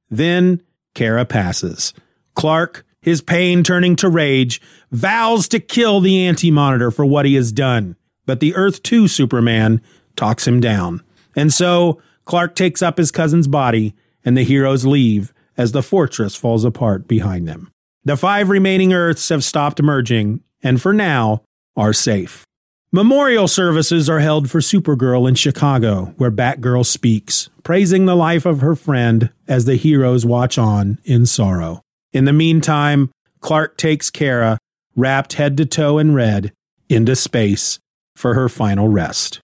Then 0.10 0.62
Kara 0.94 1.26
passes. 1.26 1.94
Clark, 2.36 2.86
his 3.02 3.22
pain 3.22 3.64
turning 3.64 3.96
to 3.98 4.10
rage, 4.10 4.62
vows 4.92 5.48
to 5.50 5.60
kill 5.60 6.02
the 6.02 6.26
anti 6.26 6.52
monitor 6.52 6.92
for 6.92 7.06
what 7.06 7.26
he 7.26 7.36
has 7.36 7.52
done. 7.52 7.96
But 8.26 8.40
the 8.40 8.56
Earth 8.56 8.84
2 8.84 9.08
Superman 9.08 9.82
talks 10.16 10.48
him 10.48 10.60
down. 10.60 11.02
And 11.36 11.54
so 11.54 12.02
Clark 12.26 12.56
takes 12.56 12.82
up 12.82 12.98
his 12.98 13.12
cousin's 13.12 13.48
body, 13.48 13.96
and 14.24 14.38
the 14.38 14.44
heroes 14.44 14.86
leave 14.86 15.34
as 15.58 15.72
the 15.72 15.84
fortress 15.84 16.36
falls 16.36 16.64
apart 16.64 17.08
behind 17.08 17.48
them. 17.48 17.72
The 18.04 18.18
five 18.18 18.50
remaining 18.50 18.94
Earths 18.94 19.30
have 19.30 19.44
stopped 19.44 19.82
merging, 19.82 20.42
and 20.64 20.82
for 20.82 20.94
now, 20.94 21.44
are 21.76 21.94
safe. 21.94 22.46
Memorial 22.92 23.48
services 23.48 24.10
are 24.10 24.20
held 24.20 24.50
for 24.50 24.60
Supergirl 24.60 25.28
in 25.28 25.36
Chicago, 25.36 26.14
where 26.18 26.32
Batgirl 26.32 26.86
speaks, 26.86 27.50
praising 27.64 28.06
the 28.06 28.16
life 28.16 28.46
of 28.46 28.60
her 28.60 28.76
friend 28.76 29.30
as 29.48 29.66
the 29.66 29.76
heroes 29.76 30.26
watch 30.26 30.58
on 30.58 31.00
in 31.06 31.26
sorrow. 31.26 31.82
In 32.12 32.26
the 32.26 32.34
meantime, 32.34 33.10
Clark 33.40 33.78
takes 33.78 34.10
Kara, 34.10 34.58
wrapped 34.96 35.34
head 35.34 35.56
to 35.58 35.66
toe 35.66 36.00
in 36.00 36.14
red, 36.14 36.52
into 36.90 37.16
space 37.16 37.80
for 38.16 38.34
her 38.34 38.50
final 38.50 38.90
rest. 38.90 39.40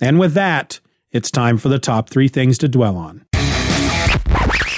And 0.00 0.18
with 0.18 0.34
that, 0.34 0.80
it's 1.12 1.30
time 1.30 1.58
for 1.58 1.68
the 1.68 1.78
top 1.78 2.08
three 2.08 2.28
things 2.28 2.58
to 2.58 2.68
dwell 2.68 2.96
on. 2.96 3.24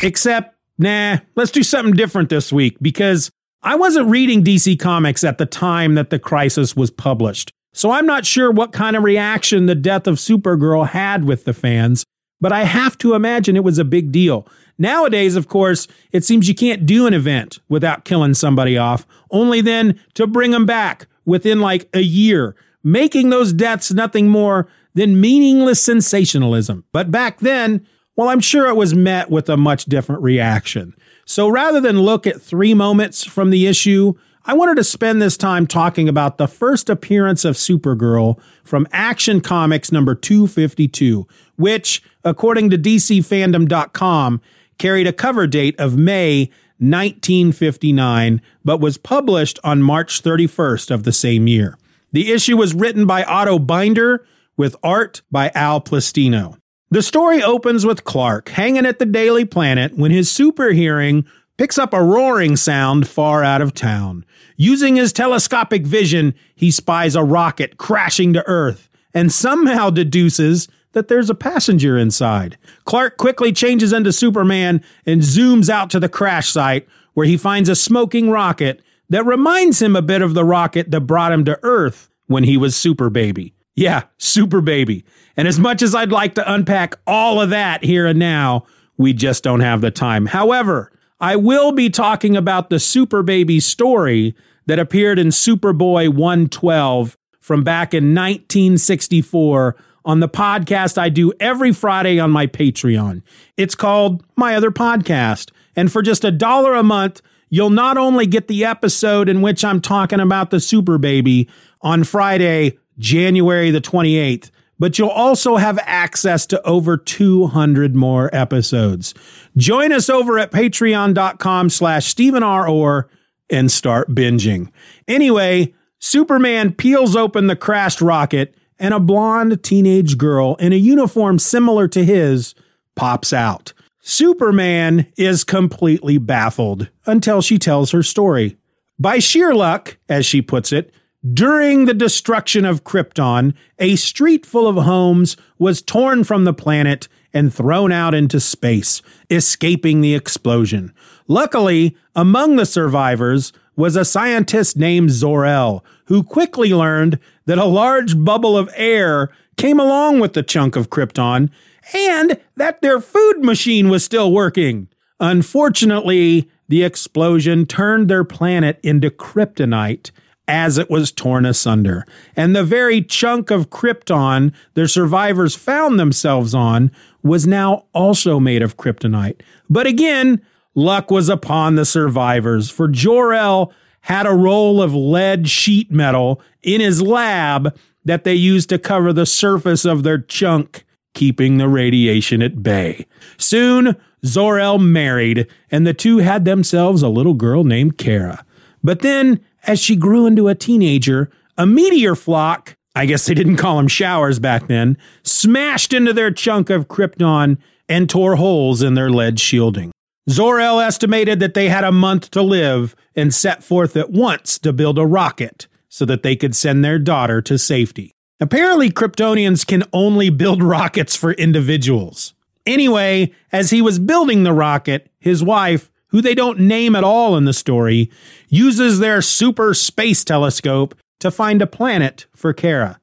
Except 0.02 0.56
nah, 0.78 1.18
let's 1.36 1.50
do 1.50 1.62
something 1.62 1.94
different 1.94 2.28
this 2.28 2.52
week 2.52 2.76
because 2.80 3.30
I 3.62 3.76
wasn't 3.76 4.10
reading 4.10 4.42
DC 4.42 4.78
Comics 4.78 5.24
at 5.24 5.38
the 5.38 5.46
time 5.46 5.94
that 5.94 6.10
the 6.10 6.18
crisis 6.18 6.74
was 6.74 6.90
published. 6.90 7.52
So 7.74 7.90
I'm 7.90 8.06
not 8.06 8.26
sure 8.26 8.50
what 8.50 8.72
kind 8.72 8.96
of 8.96 9.02
reaction 9.02 9.66
the 9.66 9.74
death 9.74 10.06
of 10.06 10.16
Supergirl 10.16 10.88
had 10.88 11.24
with 11.24 11.44
the 11.44 11.54
fans, 11.54 12.04
but 12.40 12.52
I 12.52 12.64
have 12.64 12.98
to 12.98 13.14
imagine 13.14 13.56
it 13.56 13.64
was 13.64 13.78
a 13.78 13.84
big 13.84 14.12
deal. 14.12 14.46
Nowadays, 14.78 15.36
of 15.36 15.48
course, 15.48 15.86
it 16.10 16.24
seems 16.24 16.48
you 16.48 16.54
can't 16.54 16.86
do 16.86 17.06
an 17.06 17.14
event 17.14 17.60
without 17.68 18.04
killing 18.04 18.34
somebody 18.34 18.76
off, 18.76 19.06
only 19.30 19.60
then 19.60 20.00
to 20.14 20.26
bring 20.26 20.50
them 20.50 20.66
back 20.66 21.06
within 21.24 21.60
like 21.60 21.88
a 21.94 22.00
year, 22.00 22.56
making 22.82 23.30
those 23.30 23.52
deaths 23.52 23.92
nothing 23.92 24.28
more 24.28 24.68
than 24.94 25.20
meaningless 25.20 25.82
sensationalism. 25.82 26.84
But 26.92 27.10
back 27.10 27.40
then, 27.40 27.86
well, 28.16 28.28
I'm 28.28 28.40
sure 28.40 28.66
it 28.66 28.76
was 28.76 28.94
met 28.94 29.30
with 29.30 29.48
a 29.48 29.56
much 29.56 29.86
different 29.86 30.22
reaction. 30.22 30.94
So 31.24 31.48
rather 31.48 31.80
than 31.80 32.00
look 32.00 32.26
at 32.26 32.42
three 32.42 32.74
moments 32.74 33.24
from 33.24 33.50
the 33.50 33.66
issue, 33.66 34.14
I 34.44 34.54
wanted 34.54 34.76
to 34.76 34.84
spend 34.84 35.22
this 35.22 35.36
time 35.36 35.66
talking 35.66 36.08
about 36.08 36.36
the 36.36 36.48
first 36.48 36.90
appearance 36.90 37.44
of 37.44 37.54
Supergirl 37.54 38.40
from 38.64 38.88
Action 38.92 39.40
Comics 39.40 39.92
number 39.92 40.14
252, 40.14 41.26
which, 41.56 42.02
according 42.24 42.70
to 42.70 42.78
DCFandom.com, 42.78 44.40
carried 44.78 45.06
a 45.06 45.12
cover 45.12 45.46
date 45.46 45.78
of 45.78 45.96
May 45.96 46.50
1959, 46.78 48.42
but 48.64 48.80
was 48.80 48.98
published 48.98 49.60
on 49.62 49.80
March 49.80 50.22
31st 50.22 50.90
of 50.90 51.04
the 51.04 51.12
same 51.12 51.46
year. 51.46 51.78
The 52.10 52.32
issue 52.32 52.56
was 52.56 52.74
written 52.74 53.06
by 53.06 53.22
Otto 53.22 53.60
Binder 53.60 54.26
with 54.62 54.76
art 54.84 55.22
by 55.28 55.50
Al 55.56 55.80
Plastino. 55.80 56.56
The 56.88 57.02
story 57.02 57.42
opens 57.42 57.84
with 57.84 58.04
Clark 58.04 58.50
hanging 58.50 58.86
at 58.86 59.00
the 59.00 59.04
Daily 59.04 59.44
Planet 59.44 59.98
when 59.98 60.12
his 60.12 60.30
super 60.30 60.70
hearing 60.70 61.26
picks 61.58 61.78
up 61.78 61.92
a 61.92 62.00
roaring 62.00 62.54
sound 62.54 63.08
far 63.08 63.42
out 63.42 63.60
of 63.60 63.74
town. 63.74 64.24
Using 64.56 64.94
his 64.94 65.12
telescopic 65.12 65.84
vision, 65.84 66.32
he 66.54 66.70
spies 66.70 67.16
a 67.16 67.24
rocket 67.24 67.76
crashing 67.76 68.32
to 68.34 68.46
Earth 68.46 68.88
and 69.12 69.32
somehow 69.32 69.90
deduces 69.90 70.68
that 70.92 71.08
there's 71.08 71.28
a 71.28 71.34
passenger 71.34 71.98
inside. 71.98 72.56
Clark 72.84 73.16
quickly 73.16 73.52
changes 73.52 73.92
into 73.92 74.12
Superman 74.12 74.80
and 75.04 75.22
zooms 75.22 75.68
out 75.68 75.90
to 75.90 75.98
the 75.98 76.08
crash 76.08 76.50
site 76.50 76.86
where 77.14 77.26
he 77.26 77.36
finds 77.36 77.68
a 77.68 77.74
smoking 77.74 78.30
rocket 78.30 78.80
that 79.08 79.26
reminds 79.26 79.82
him 79.82 79.96
a 79.96 80.02
bit 80.02 80.22
of 80.22 80.34
the 80.34 80.44
rocket 80.44 80.92
that 80.92 81.00
brought 81.00 81.32
him 81.32 81.44
to 81.46 81.58
Earth 81.64 82.08
when 82.28 82.44
he 82.44 82.56
was 82.56 82.76
Super 82.76 83.10
Baby. 83.10 83.54
Yeah, 83.74 84.04
Super 84.18 84.60
Baby. 84.60 85.04
And 85.36 85.48
as 85.48 85.58
much 85.58 85.82
as 85.82 85.94
I'd 85.94 86.12
like 86.12 86.34
to 86.34 86.52
unpack 86.52 86.94
all 87.06 87.40
of 87.40 87.50
that 87.50 87.84
here 87.84 88.06
and 88.06 88.18
now, 88.18 88.66
we 88.98 89.12
just 89.12 89.42
don't 89.42 89.60
have 89.60 89.80
the 89.80 89.90
time. 89.90 90.26
However, 90.26 90.92
I 91.20 91.36
will 91.36 91.72
be 91.72 91.88
talking 91.88 92.36
about 92.36 92.68
the 92.68 92.78
Super 92.78 93.22
Baby 93.22 93.60
story 93.60 94.34
that 94.66 94.78
appeared 94.78 95.18
in 95.18 95.28
Superboy 95.28 96.08
112 96.08 97.16
from 97.40 97.64
back 97.64 97.94
in 97.94 98.14
1964 98.14 99.76
on 100.04 100.20
the 100.20 100.28
podcast 100.28 100.98
I 100.98 101.08
do 101.08 101.32
every 101.40 101.72
Friday 101.72 102.18
on 102.18 102.30
my 102.30 102.46
Patreon. 102.46 103.22
It's 103.56 103.74
called 103.74 104.24
My 104.36 104.54
Other 104.54 104.70
Podcast. 104.70 105.50
And 105.76 105.90
for 105.90 106.02
just 106.02 106.24
a 106.24 106.30
dollar 106.30 106.74
a 106.74 106.82
month, 106.82 107.22
you'll 107.48 107.70
not 107.70 107.96
only 107.96 108.26
get 108.26 108.48
the 108.48 108.64
episode 108.64 109.28
in 109.28 109.42
which 109.42 109.64
I'm 109.64 109.80
talking 109.80 110.20
about 110.20 110.50
the 110.50 110.60
Super 110.60 110.98
Baby 110.98 111.48
on 111.80 112.04
Friday, 112.04 112.78
January 113.02 113.70
the 113.72 113.80
28th, 113.80 114.50
but 114.78 114.98
you'll 114.98 115.08
also 115.08 115.56
have 115.56 115.78
access 115.82 116.46
to 116.46 116.62
over 116.62 116.96
200 116.96 117.94
more 117.94 118.30
episodes. 118.34 119.12
Join 119.56 119.92
us 119.92 120.08
over 120.08 120.38
at 120.38 120.52
patreon.com 120.52 121.68
slash 121.68 122.06
Stephen 122.06 122.42
R. 122.42 122.66
Orr 122.68 123.10
and 123.50 123.70
start 123.70 124.10
binging. 124.10 124.70
Anyway, 125.06 125.74
Superman 125.98 126.72
peels 126.72 127.14
open 127.14 127.48
the 127.48 127.56
crashed 127.56 128.00
rocket 128.00 128.54
and 128.78 128.94
a 128.94 129.00
blonde 129.00 129.62
teenage 129.62 130.16
girl 130.16 130.56
in 130.56 130.72
a 130.72 130.76
uniform 130.76 131.38
similar 131.38 131.88
to 131.88 132.04
his 132.04 132.54
pops 132.94 133.32
out. 133.32 133.72
Superman 134.00 135.06
is 135.16 135.44
completely 135.44 136.18
baffled 136.18 136.88
until 137.06 137.42
she 137.42 137.58
tells 137.58 137.90
her 137.90 138.02
story. 138.02 138.56
By 138.98 139.18
sheer 139.18 139.54
luck, 139.54 139.98
as 140.08 140.24
she 140.24 140.42
puts 140.42 140.72
it, 140.72 140.92
during 141.30 141.84
the 141.84 141.94
destruction 141.94 142.64
of 142.64 142.82
Krypton, 142.82 143.54
a 143.78 143.96
street 143.96 144.44
full 144.44 144.66
of 144.66 144.84
homes 144.84 145.36
was 145.58 145.80
torn 145.80 146.24
from 146.24 146.44
the 146.44 146.52
planet 146.52 147.06
and 147.32 147.54
thrown 147.54 147.92
out 147.92 148.12
into 148.12 148.40
space, 148.40 149.02
escaping 149.30 150.00
the 150.00 150.14
explosion. 150.14 150.92
Luckily, 151.28 151.96
among 152.16 152.56
the 152.56 152.66
survivors 152.66 153.52
was 153.76 153.94
a 153.94 154.04
scientist 154.04 154.76
named 154.76 155.10
Zor-El, 155.10 155.84
who 156.06 156.22
quickly 156.22 156.74
learned 156.74 157.18
that 157.46 157.58
a 157.58 157.64
large 157.64 158.22
bubble 158.22 158.56
of 158.56 158.68
air 158.74 159.30
came 159.56 159.78
along 159.78 160.18
with 160.18 160.32
the 160.32 160.42
chunk 160.42 160.76
of 160.76 160.90
Krypton 160.90 161.50
and 161.94 162.38
that 162.56 162.82
their 162.82 163.00
food 163.00 163.44
machine 163.44 163.88
was 163.88 164.04
still 164.04 164.32
working. 164.32 164.88
Unfortunately, 165.20 166.50
the 166.68 166.82
explosion 166.82 167.64
turned 167.64 168.08
their 168.08 168.24
planet 168.24 168.78
into 168.82 169.08
kryptonite 169.08 170.10
as 170.52 170.76
it 170.76 170.90
was 170.90 171.10
torn 171.10 171.46
asunder. 171.46 172.04
And 172.36 172.54
the 172.54 172.62
very 172.62 173.00
chunk 173.00 173.50
of 173.50 173.70
Krypton 173.70 174.52
their 174.74 174.86
survivors 174.86 175.54
found 175.54 175.98
themselves 175.98 176.54
on 176.54 176.92
was 177.22 177.46
now 177.46 177.86
also 177.94 178.38
made 178.38 178.60
of 178.60 178.76
kryptonite. 178.76 179.40
But 179.70 179.86
again, 179.86 180.42
luck 180.74 181.10
was 181.10 181.30
upon 181.30 181.76
the 181.76 181.86
survivors, 181.86 182.68
for 182.68 182.86
Jor-El 182.86 183.72
had 184.02 184.26
a 184.26 184.34
roll 184.34 184.82
of 184.82 184.94
lead 184.94 185.48
sheet 185.48 185.90
metal 185.90 186.42
in 186.62 186.82
his 186.82 187.00
lab 187.00 187.74
that 188.04 188.24
they 188.24 188.34
used 188.34 188.68
to 188.68 188.78
cover 188.78 189.10
the 189.10 189.24
surface 189.24 189.86
of 189.86 190.02
their 190.02 190.18
chunk, 190.18 190.84
keeping 191.14 191.56
the 191.56 191.68
radiation 191.68 192.42
at 192.42 192.62
bay. 192.62 193.06
Soon, 193.38 193.96
Zor-El 194.26 194.78
married, 194.78 195.46
and 195.70 195.86
the 195.86 195.94
two 195.94 196.18
had 196.18 196.44
themselves 196.44 197.00
a 197.00 197.08
little 197.08 197.34
girl 197.34 197.64
named 197.64 197.96
Kara. 197.96 198.44
But 198.82 199.00
then, 199.00 199.40
as 199.66 199.80
she 199.80 199.96
grew 199.96 200.26
into 200.26 200.48
a 200.48 200.54
teenager, 200.54 201.30
a 201.56 201.66
meteor 201.66 202.14
flock, 202.14 202.76
I 202.94 203.06
guess 203.06 203.26
they 203.26 203.34
didn't 203.34 203.56
call 203.56 203.76
them 203.76 203.88
showers 203.88 204.38
back 204.38 204.66
then, 204.68 204.98
smashed 205.22 205.92
into 205.92 206.12
their 206.12 206.30
chunk 206.30 206.70
of 206.70 206.88
Krypton 206.88 207.58
and 207.88 208.08
tore 208.08 208.36
holes 208.36 208.82
in 208.82 208.94
their 208.94 209.10
lead 209.10 209.38
shielding. 209.40 209.92
Zor-El 210.30 210.80
estimated 210.80 211.40
that 211.40 211.54
they 211.54 211.68
had 211.68 211.84
a 211.84 211.92
month 211.92 212.30
to 212.30 212.42
live 212.42 212.94
and 213.16 213.34
set 213.34 213.64
forth 213.64 213.96
at 213.96 214.10
once 214.10 214.58
to 214.60 214.72
build 214.72 214.98
a 214.98 215.06
rocket 215.06 215.66
so 215.88 216.04
that 216.04 216.22
they 216.22 216.36
could 216.36 216.54
send 216.54 216.84
their 216.84 216.98
daughter 216.98 217.42
to 217.42 217.58
safety. 217.58 218.12
Apparently, 218.40 218.90
Kryptonians 218.90 219.66
can 219.66 219.84
only 219.92 220.30
build 220.30 220.62
rockets 220.62 221.16
for 221.16 221.32
individuals. 221.32 222.34
Anyway, 222.64 223.32
as 223.50 223.70
he 223.70 223.82
was 223.82 223.98
building 223.98 224.42
the 224.42 224.52
rocket, 224.52 225.10
his 225.18 225.42
wife, 225.42 225.91
who 226.12 226.20
they 226.20 226.34
don't 226.34 226.60
name 226.60 226.94
at 226.94 227.02
all 227.02 227.36
in 227.36 227.46
the 227.46 227.52
story, 227.52 228.10
uses 228.48 228.98
their 228.98 229.20
super 229.20 229.74
space 229.74 230.22
telescope 230.22 230.94
to 231.18 231.30
find 231.30 231.60
a 231.60 231.66
planet 231.66 232.26
for 232.36 232.52
Kara. 232.52 233.00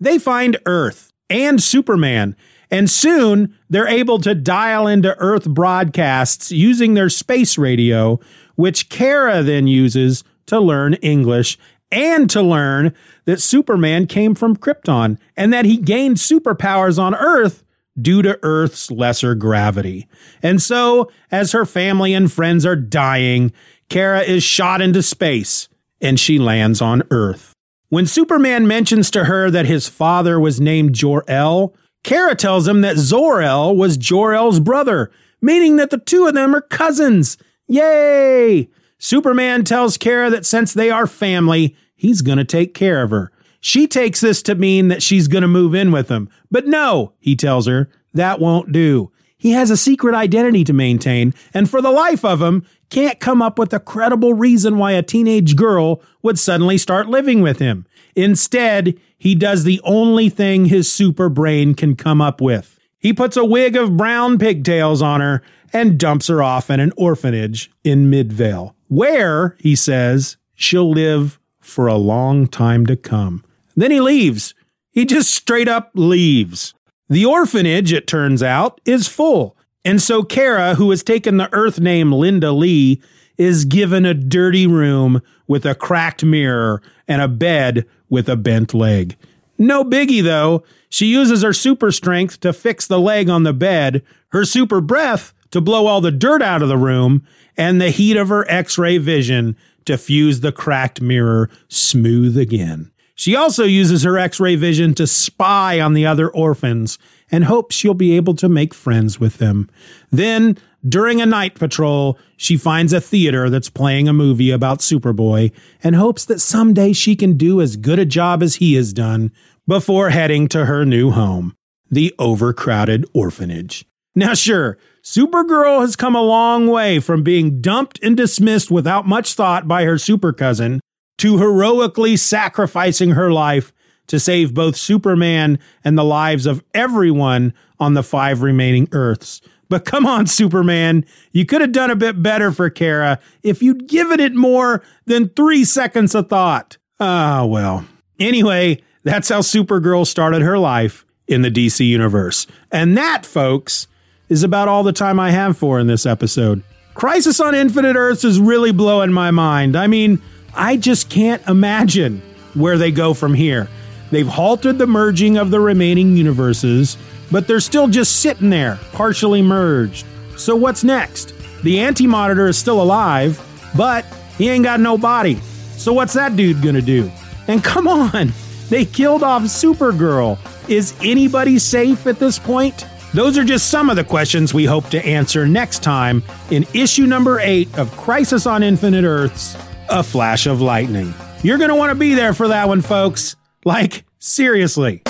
They 0.00 0.18
find 0.18 0.56
Earth 0.64 1.12
and 1.28 1.62
Superman, 1.62 2.36
and 2.70 2.88
soon 2.88 3.56
they're 3.68 3.88
able 3.88 4.20
to 4.20 4.34
dial 4.34 4.86
into 4.86 5.16
Earth 5.18 5.48
broadcasts 5.48 6.50
using 6.50 6.94
their 6.94 7.10
space 7.10 7.58
radio, 7.58 8.20
which 8.54 8.88
Kara 8.88 9.42
then 9.42 9.66
uses 9.66 10.24
to 10.46 10.60
learn 10.60 10.94
English 10.94 11.58
and 11.90 12.28
to 12.30 12.42
learn 12.42 12.94
that 13.24 13.40
Superman 13.40 14.06
came 14.06 14.34
from 14.34 14.56
Krypton 14.56 15.18
and 15.36 15.52
that 15.52 15.64
he 15.64 15.76
gained 15.76 16.16
superpowers 16.16 16.98
on 16.98 17.14
Earth 17.14 17.64
due 18.00 18.22
to 18.22 18.38
Earth's 18.42 18.90
lesser 18.90 19.34
gravity. 19.34 20.08
And 20.42 20.60
so, 20.60 21.10
as 21.30 21.52
her 21.52 21.64
family 21.64 22.14
and 22.14 22.32
friends 22.32 22.66
are 22.66 22.76
dying, 22.76 23.52
Kara 23.88 24.22
is 24.22 24.42
shot 24.42 24.80
into 24.80 25.02
space 25.02 25.68
and 26.00 26.18
she 26.18 26.38
lands 26.38 26.82
on 26.82 27.02
Earth. 27.10 27.54
When 27.88 28.06
Superman 28.06 28.66
mentions 28.66 29.10
to 29.12 29.24
her 29.24 29.50
that 29.50 29.66
his 29.66 29.88
father 29.88 30.40
was 30.40 30.60
named 30.60 30.94
Jor-El, 30.94 31.74
Kara 32.02 32.34
tells 32.34 32.66
him 32.66 32.80
that 32.80 32.96
Zor-El 32.96 33.76
was 33.76 33.96
Jor-El's 33.96 34.60
brother, 34.60 35.10
meaning 35.40 35.76
that 35.76 35.90
the 35.90 35.98
two 35.98 36.26
of 36.26 36.34
them 36.34 36.54
are 36.54 36.60
cousins. 36.60 37.38
Yay! 37.68 38.68
Superman 38.98 39.64
tells 39.64 39.96
Kara 39.96 40.30
that 40.30 40.46
since 40.46 40.74
they 40.74 40.90
are 40.90 41.06
family, 41.06 41.76
he's 41.94 42.22
going 42.22 42.38
to 42.38 42.44
take 42.44 42.74
care 42.74 43.02
of 43.02 43.10
her. 43.10 43.30
She 43.66 43.86
takes 43.86 44.20
this 44.20 44.42
to 44.42 44.54
mean 44.54 44.88
that 44.88 45.02
she's 45.02 45.26
going 45.26 45.40
to 45.40 45.48
move 45.48 45.74
in 45.74 45.90
with 45.90 46.10
him. 46.10 46.28
But 46.50 46.66
no, 46.66 47.14
he 47.18 47.34
tells 47.34 47.66
her, 47.66 47.88
that 48.12 48.38
won't 48.38 48.72
do. 48.72 49.10
He 49.38 49.52
has 49.52 49.70
a 49.70 49.76
secret 49.78 50.14
identity 50.14 50.64
to 50.64 50.74
maintain, 50.74 51.32
and 51.54 51.68
for 51.68 51.80
the 51.80 51.90
life 51.90 52.26
of 52.26 52.42
him, 52.42 52.66
can't 52.90 53.20
come 53.20 53.40
up 53.40 53.58
with 53.58 53.72
a 53.72 53.80
credible 53.80 54.34
reason 54.34 54.76
why 54.76 54.92
a 54.92 55.02
teenage 55.02 55.56
girl 55.56 56.02
would 56.20 56.38
suddenly 56.38 56.76
start 56.76 57.08
living 57.08 57.40
with 57.40 57.58
him. 57.58 57.86
Instead, 58.14 59.00
he 59.16 59.34
does 59.34 59.64
the 59.64 59.80
only 59.82 60.28
thing 60.28 60.66
his 60.66 60.92
super 60.92 61.30
brain 61.30 61.74
can 61.74 61.96
come 61.96 62.20
up 62.20 62.42
with. 62.42 62.78
He 62.98 63.14
puts 63.14 63.34
a 63.34 63.46
wig 63.46 63.76
of 63.76 63.96
brown 63.96 64.38
pigtails 64.38 65.00
on 65.00 65.22
her 65.22 65.40
and 65.72 65.98
dumps 65.98 66.26
her 66.26 66.42
off 66.42 66.68
in 66.68 66.80
an 66.80 66.92
orphanage 66.98 67.70
in 67.82 68.10
Midvale, 68.10 68.76
where, 68.88 69.56
he 69.58 69.74
says, 69.74 70.36
she'll 70.54 70.90
live 70.90 71.40
for 71.60 71.86
a 71.86 71.94
long 71.94 72.46
time 72.46 72.84
to 72.84 72.94
come. 72.94 73.42
Then 73.76 73.90
he 73.90 74.00
leaves. 74.00 74.54
He 74.90 75.04
just 75.04 75.30
straight 75.30 75.68
up 75.68 75.90
leaves. 75.94 76.74
The 77.08 77.24
orphanage, 77.24 77.92
it 77.92 78.06
turns 78.06 78.42
out, 78.42 78.80
is 78.84 79.08
full. 79.08 79.56
And 79.84 80.00
so 80.00 80.22
Kara, 80.22 80.76
who 80.76 80.90
has 80.90 81.02
taken 81.02 81.36
the 81.36 81.52
Earth 81.52 81.78
name 81.78 82.12
Linda 82.12 82.52
Lee, 82.52 83.02
is 83.36 83.64
given 83.64 84.06
a 84.06 84.14
dirty 84.14 84.66
room 84.66 85.20
with 85.46 85.66
a 85.66 85.74
cracked 85.74 86.24
mirror 86.24 86.80
and 87.06 87.20
a 87.20 87.28
bed 87.28 87.84
with 88.08 88.28
a 88.28 88.36
bent 88.36 88.72
leg. 88.72 89.16
No 89.58 89.84
biggie 89.84 90.22
though. 90.22 90.64
She 90.88 91.06
uses 91.06 91.42
her 91.42 91.52
super 91.52 91.90
strength 91.90 92.40
to 92.40 92.52
fix 92.52 92.86
the 92.86 93.00
leg 93.00 93.28
on 93.28 93.42
the 93.42 93.52
bed, 93.52 94.02
her 94.28 94.44
super 94.44 94.80
breath 94.80 95.34
to 95.50 95.60
blow 95.60 95.86
all 95.86 96.00
the 96.00 96.10
dirt 96.10 96.42
out 96.42 96.62
of 96.62 96.68
the 96.68 96.78
room, 96.78 97.26
and 97.56 97.80
the 97.80 97.90
heat 97.90 98.16
of 98.16 98.28
her 98.28 98.48
x 98.50 98.78
ray 98.78 98.98
vision 98.98 99.56
to 99.84 99.98
fuse 99.98 100.40
the 100.40 100.52
cracked 100.52 101.00
mirror 101.00 101.50
smooth 101.68 102.36
again. 102.38 102.90
She 103.14 103.36
also 103.36 103.64
uses 103.64 104.02
her 104.02 104.18
x 104.18 104.40
ray 104.40 104.56
vision 104.56 104.94
to 104.94 105.06
spy 105.06 105.80
on 105.80 105.94
the 105.94 106.06
other 106.06 106.28
orphans 106.28 106.98
and 107.30 107.44
hopes 107.44 107.74
she'll 107.74 107.94
be 107.94 108.16
able 108.16 108.34
to 108.34 108.48
make 108.48 108.74
friends 108.74 109.20
with 109.20 109.38
them. 109.38 109.70
Then, 110.10 110.58
during 110.86 111.20
a 111.20 111.26
night 111.26 111.54
patrol, 111.54 112.18
she 112.36 112.56
finds 112.56 112.92
a 112.92 113.00
theater 113.00 113.48
that's 113.48 113.70
playing 113.70 114.08
a 114.08 114.12
movie 114.12 114.50
about 114.50 114.80
Superboy 114.80 115.52
and 115.82 115.96
hopes 115.96 116.24
that 116.26 116.40
someday 116.40 116.92
she 116.92 117.16
can 117.16 117.36
do 117.36 117.60
as 117.60 117.76
good 117.76 117.98
a 117.98 118.04
job 118.04 118.42
as 118.42 118.56
he 118.56 118.74
has 118.74 118.92
done 118.92 119.32
before 119.66 120.10
heading 120.10 120.46
to 120.48 120.66
her 120.66 120.84
new 120.84 121.10
home, 121.10 121.56
the 121.90 122.14
overcrowded 122.18 123.06
orphanage. 123.14 123.86
Now, 124.14 124.34
sure, 124.34 124.76
Supergirl 125.02 125.80
has 125.80 125.96
come 125.96 126.14
a 126.14 126.22
long 126.22 126.66
way 126.66 127.00
from 127.00 127.22
being 127.22 127.60
dumped 127.60 127.98
and 128.02 128.16
dismissed 128.16 128.70
without 128.70 129.08
much 129.08 129.34
thought 129.34 129.66
by 129.66 129.84
her 129.84 129.98
super 129.98 130.32
cousin 130.32 130.80
to 131.18 131.38
heroically 131.38 132.16
sacrificing 132.16 133.10
her 133.10 133.30
life 133.32 133.72
to 134.06 134.20
save 134.20 134.54
both 134.54 134.76
Superman 134.76 135.58
and 135.84 135.96
the 135.96 136.04
lives 136.04 136.46
of 136.46 136.62
everyone 136.74 137.54
on 137.78 137.94
the 137.94 138.02
five 138.02 138.42
remaining 138.42 138.88
Earths. 138.92 139.40
But 139.68 139.84
come 139.84 140.06
on, 140.06 140.26
Superman, 140.26 141.04
you 141.32 141.46
could 141.46 141.60
have 141.60 141.72
done 141.72 141.90
a 141.90 141.96
bit 141.96 142.22
better 142.22 142.52
for 142.52 142.70
Kara 142.70 143.18
if 143.42 143.62
you'd 143.62 143.88
given 143.88 144.20
it 144.20 144.34
more 144.34 144.82
than 145.06 145.30
three 145.30 145.64
seconds 145.64 146.14
of 146.14 146.28
thought. 146.28 146.76
Ah, 147.00 147.44
well. 147.44 147.86
Anyway, 148.20 148.82
that's 149.02 149.30
how 149.30 149.40
Supergirl 149.40 150.06
started 150.06 150.42
her 150.42 150.58
life 150.58 151.04
in 151.26 151.42
the 151.42 151.50
DC 151.50 151.86
universe. 151.86 152.46
And 152.70 152.96
that, 152.96 153.24
folks, 153.24 153.88
is 154.28 154.42
about 154.42 154.68
all 154.68 154.82
the 154.82 154.92
time 154.92 155.18
I 155.18 155.30
have 155.30 155.56
for 155.56 155.78
in 155.78 155.86
this 155.86 156.06
episode. 156.06 156.62
Crisis 156.94 157.40
on 157.40 157.54
Infinite 157.54 157.96
Earths 157.96 158.24
is 158.24 158.38
really 158.38 158.72
blowing 158.72 159.12
my 159.12 159.30
mind. 159.30 159.76
I 159.76 159.86
mean, 159.86 160.22
I 160.56 160.76
just 160.76 161.10
can't 161.10 161.46
imagine 161.48 162.22
where 162.54 162.78
they 162.78 162.92
go 162.92 163.14
from 163.14 163.34
here. 163.34 163.68
They've 164.10 164.26
halted 164.26 164.78
the 164.78 164.86
merging 164.86 165.36
of 165.36 165.50
the 165.50 165.60
remaining 165.60 166.16
universes, 166.16 166.96
but 167.30 167.48
they're 167.48 167.60
still 167.60 167.88
just 167.88 168.20
sitting 168.20 168.50
there, 168.50 168.78
partially 168.92 169.42
merged. 169.42 170.06
So 170.36 170.54
what's 170.54 170.84
next? 170.84 171.34
The 171.62 171.80
Anti 171.80 172.06
Monitor 172.06 172.46
is 172.46 172.58
still 172.58 172.80
alive, 172.80 173.40
but 173.76 174.04
he 174.38 174.48
ain't 174.48 174.64
got 174.64 174.80
no 174.80 174.96
body. 174.96 175.36
So 175.76 175.92
what's 175.92 176.12
that 176.12 176.36
dude 176.36 176.62
gonna 176.62 176.82
do? 176.82 177.10
And 177.48 177.62
come 177.64 177.88
on, 177.88 178.32
they 178.68 178.84
killed 178.84 179.22
off 179.22 179.42
Supergirl. 179.42 180.38
Is 180.68 180.94
anybody 181.02 181.58
safe 181.58 182.06
at 182.06 182.18
this 182.18 182.38
point? 182.38 182.86
Those 183.12 183.38
are 183.38 183.44
just 183.44 183.68
some 183.70 183.90
of 183.90 183.96
the 183.96 184.04
questions 184.04 184.52
we 184.52 184.64
hope 184.64 184.88
to 184.90 185.04
answer 185.04 185.46
next 185.46 185.82
time 185.82 186.22
in 186.50 186.66
issue 186.74 187.06
number 187.06 187.38
8 187.38 187.78
of 187.78 187.96
Crisis 187.96 188.46
on 188.46 188.62
Infinite 188.62 189.04
Earths 189.04 189.56
A 189.94 190.02
Flash 190.02 190.46
of 190.46 190.60
Lightning. 190.60 191.14
You're 191.44 191.56
going 191.56 191.70
to 191.70 191.76
want 191.76 191.90
to 191.90 191.94
be 191.94 192.14
there 192.14 192.34
for 192.34 192.48
that 192.48 192.66
one, 192.66 192.80
folks. 192.80 193.36
Like, 193.64 194.04
seriously. 194.18 195.02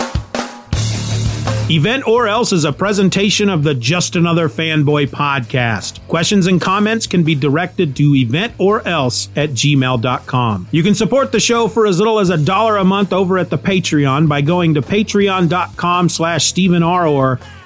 Event 1.71 2.07
or 2.07 2.29
Else 2.29 2.53
is 2.53 2.67
a 2.67 2.73
presentation 2.75 3.49
of 3.49 3.63
the 3.63 3.75
Just 3.75 4.15
Another 4.15 4.51
Fanboy 4.51 5.07
podcast. 5.07 6.07
Questions 6.07 6.47
and 6.47 6.61
comments 6.61 7.07
can 7.07 7.23
be 7.23 7.35
directed 7.35 7.97
to 7.97 8.11
eventorelse 8.11 9.31
at 9.35 9.53
gmail.com. 9.53 10.69
You 10.71 10.83
can 10.83 10.95
support 10.95 11.33
the 11.33 11.41
show 11.41 11.67
for 11.67 11.87
as 11.87 11.97
little 11.97 12.19
as 12.19 12.29
a 12.29 12.37
dollar 12.37 12.77
a 12.77 12.85
month 12.85 13.15
over 13.15 13.39
at 13.39 13.49
the 13.49 13.57
Patreon 13.57 14.29
by 14.29 14.43
going 14.43 14.75
to 14.75 14.83
patreon.com 14.83 16.11
slash 16.11 16.45
Stephen 16.45 16.83
R 16.83 17.07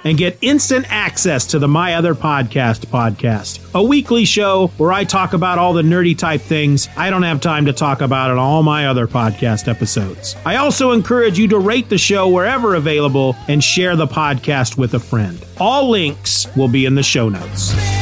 and 0.05 0.19
get 0.19 0.39
instant 0.41 0.87
access 0.89 1.47
to 1.47 1.59
the 1.59 1.69
My 1.69 1.95
Other 1.95 2.15
Podcast 2.15 2.87
podcast, 2.87 3.61
a 3.75 3.83
weekly 3.83 4.25
show 4.25 4.69
where 4.79 4.93
I 4.93 5.05
talk 5.05 5.33
about 5.33 5.59
all 5.59 5.73
the 5.73 5.83
nerdy 5.83 6.17
type 6.17 6.41
things 6.41 6.89
I 6.97 7.11
don't 7.11 7.23
have 7.23 7.41
time 7.41 7.67
to 7.67 7.73
talk 7.73 8.01
about 8.01 8.31
in 8.31 8.39
all 8.39 8.63
my 8.63 8.87
other 8.87 9.07
podcast 9.07 9.69
episodes. 9.69 10.37
I 10.45 10.57
also 10.57 10.93
encourage 10.93 11.39
you 11.39 11.49
to 11.49 11.59
rate 11.59 11.89
the 11.89 11.99
show 11.99 12.29
wherever 12.29 12.75
available 12.75 13.37
and 13.49 13.63
share 13.63 13.97
the 13.97 14.07
podcast 14.07 14.77
with 14.79 14.95
a 14.95 15.01
friend. 15.01 15.45
All 15.59 15.89
links 15.91 16.47
will 16.57 16.69
be 16.69 16.87
in 16.87 16.95
the 16.95 17.03
show 17.03 17.29
notes. 17.29 17.98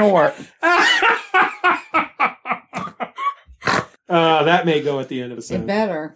Snort. 0.00 0.34
Uh, 4.08 4.42
that 4.42 4.66
may 4.66 4.82
go 4.82 4.98
at 4.98 5.06
the 5.06 5.22
end 5.22 5.30
of 5.30 5.38
the 5.38 5.54
It 5.54 5.64
better. 5.68 6.08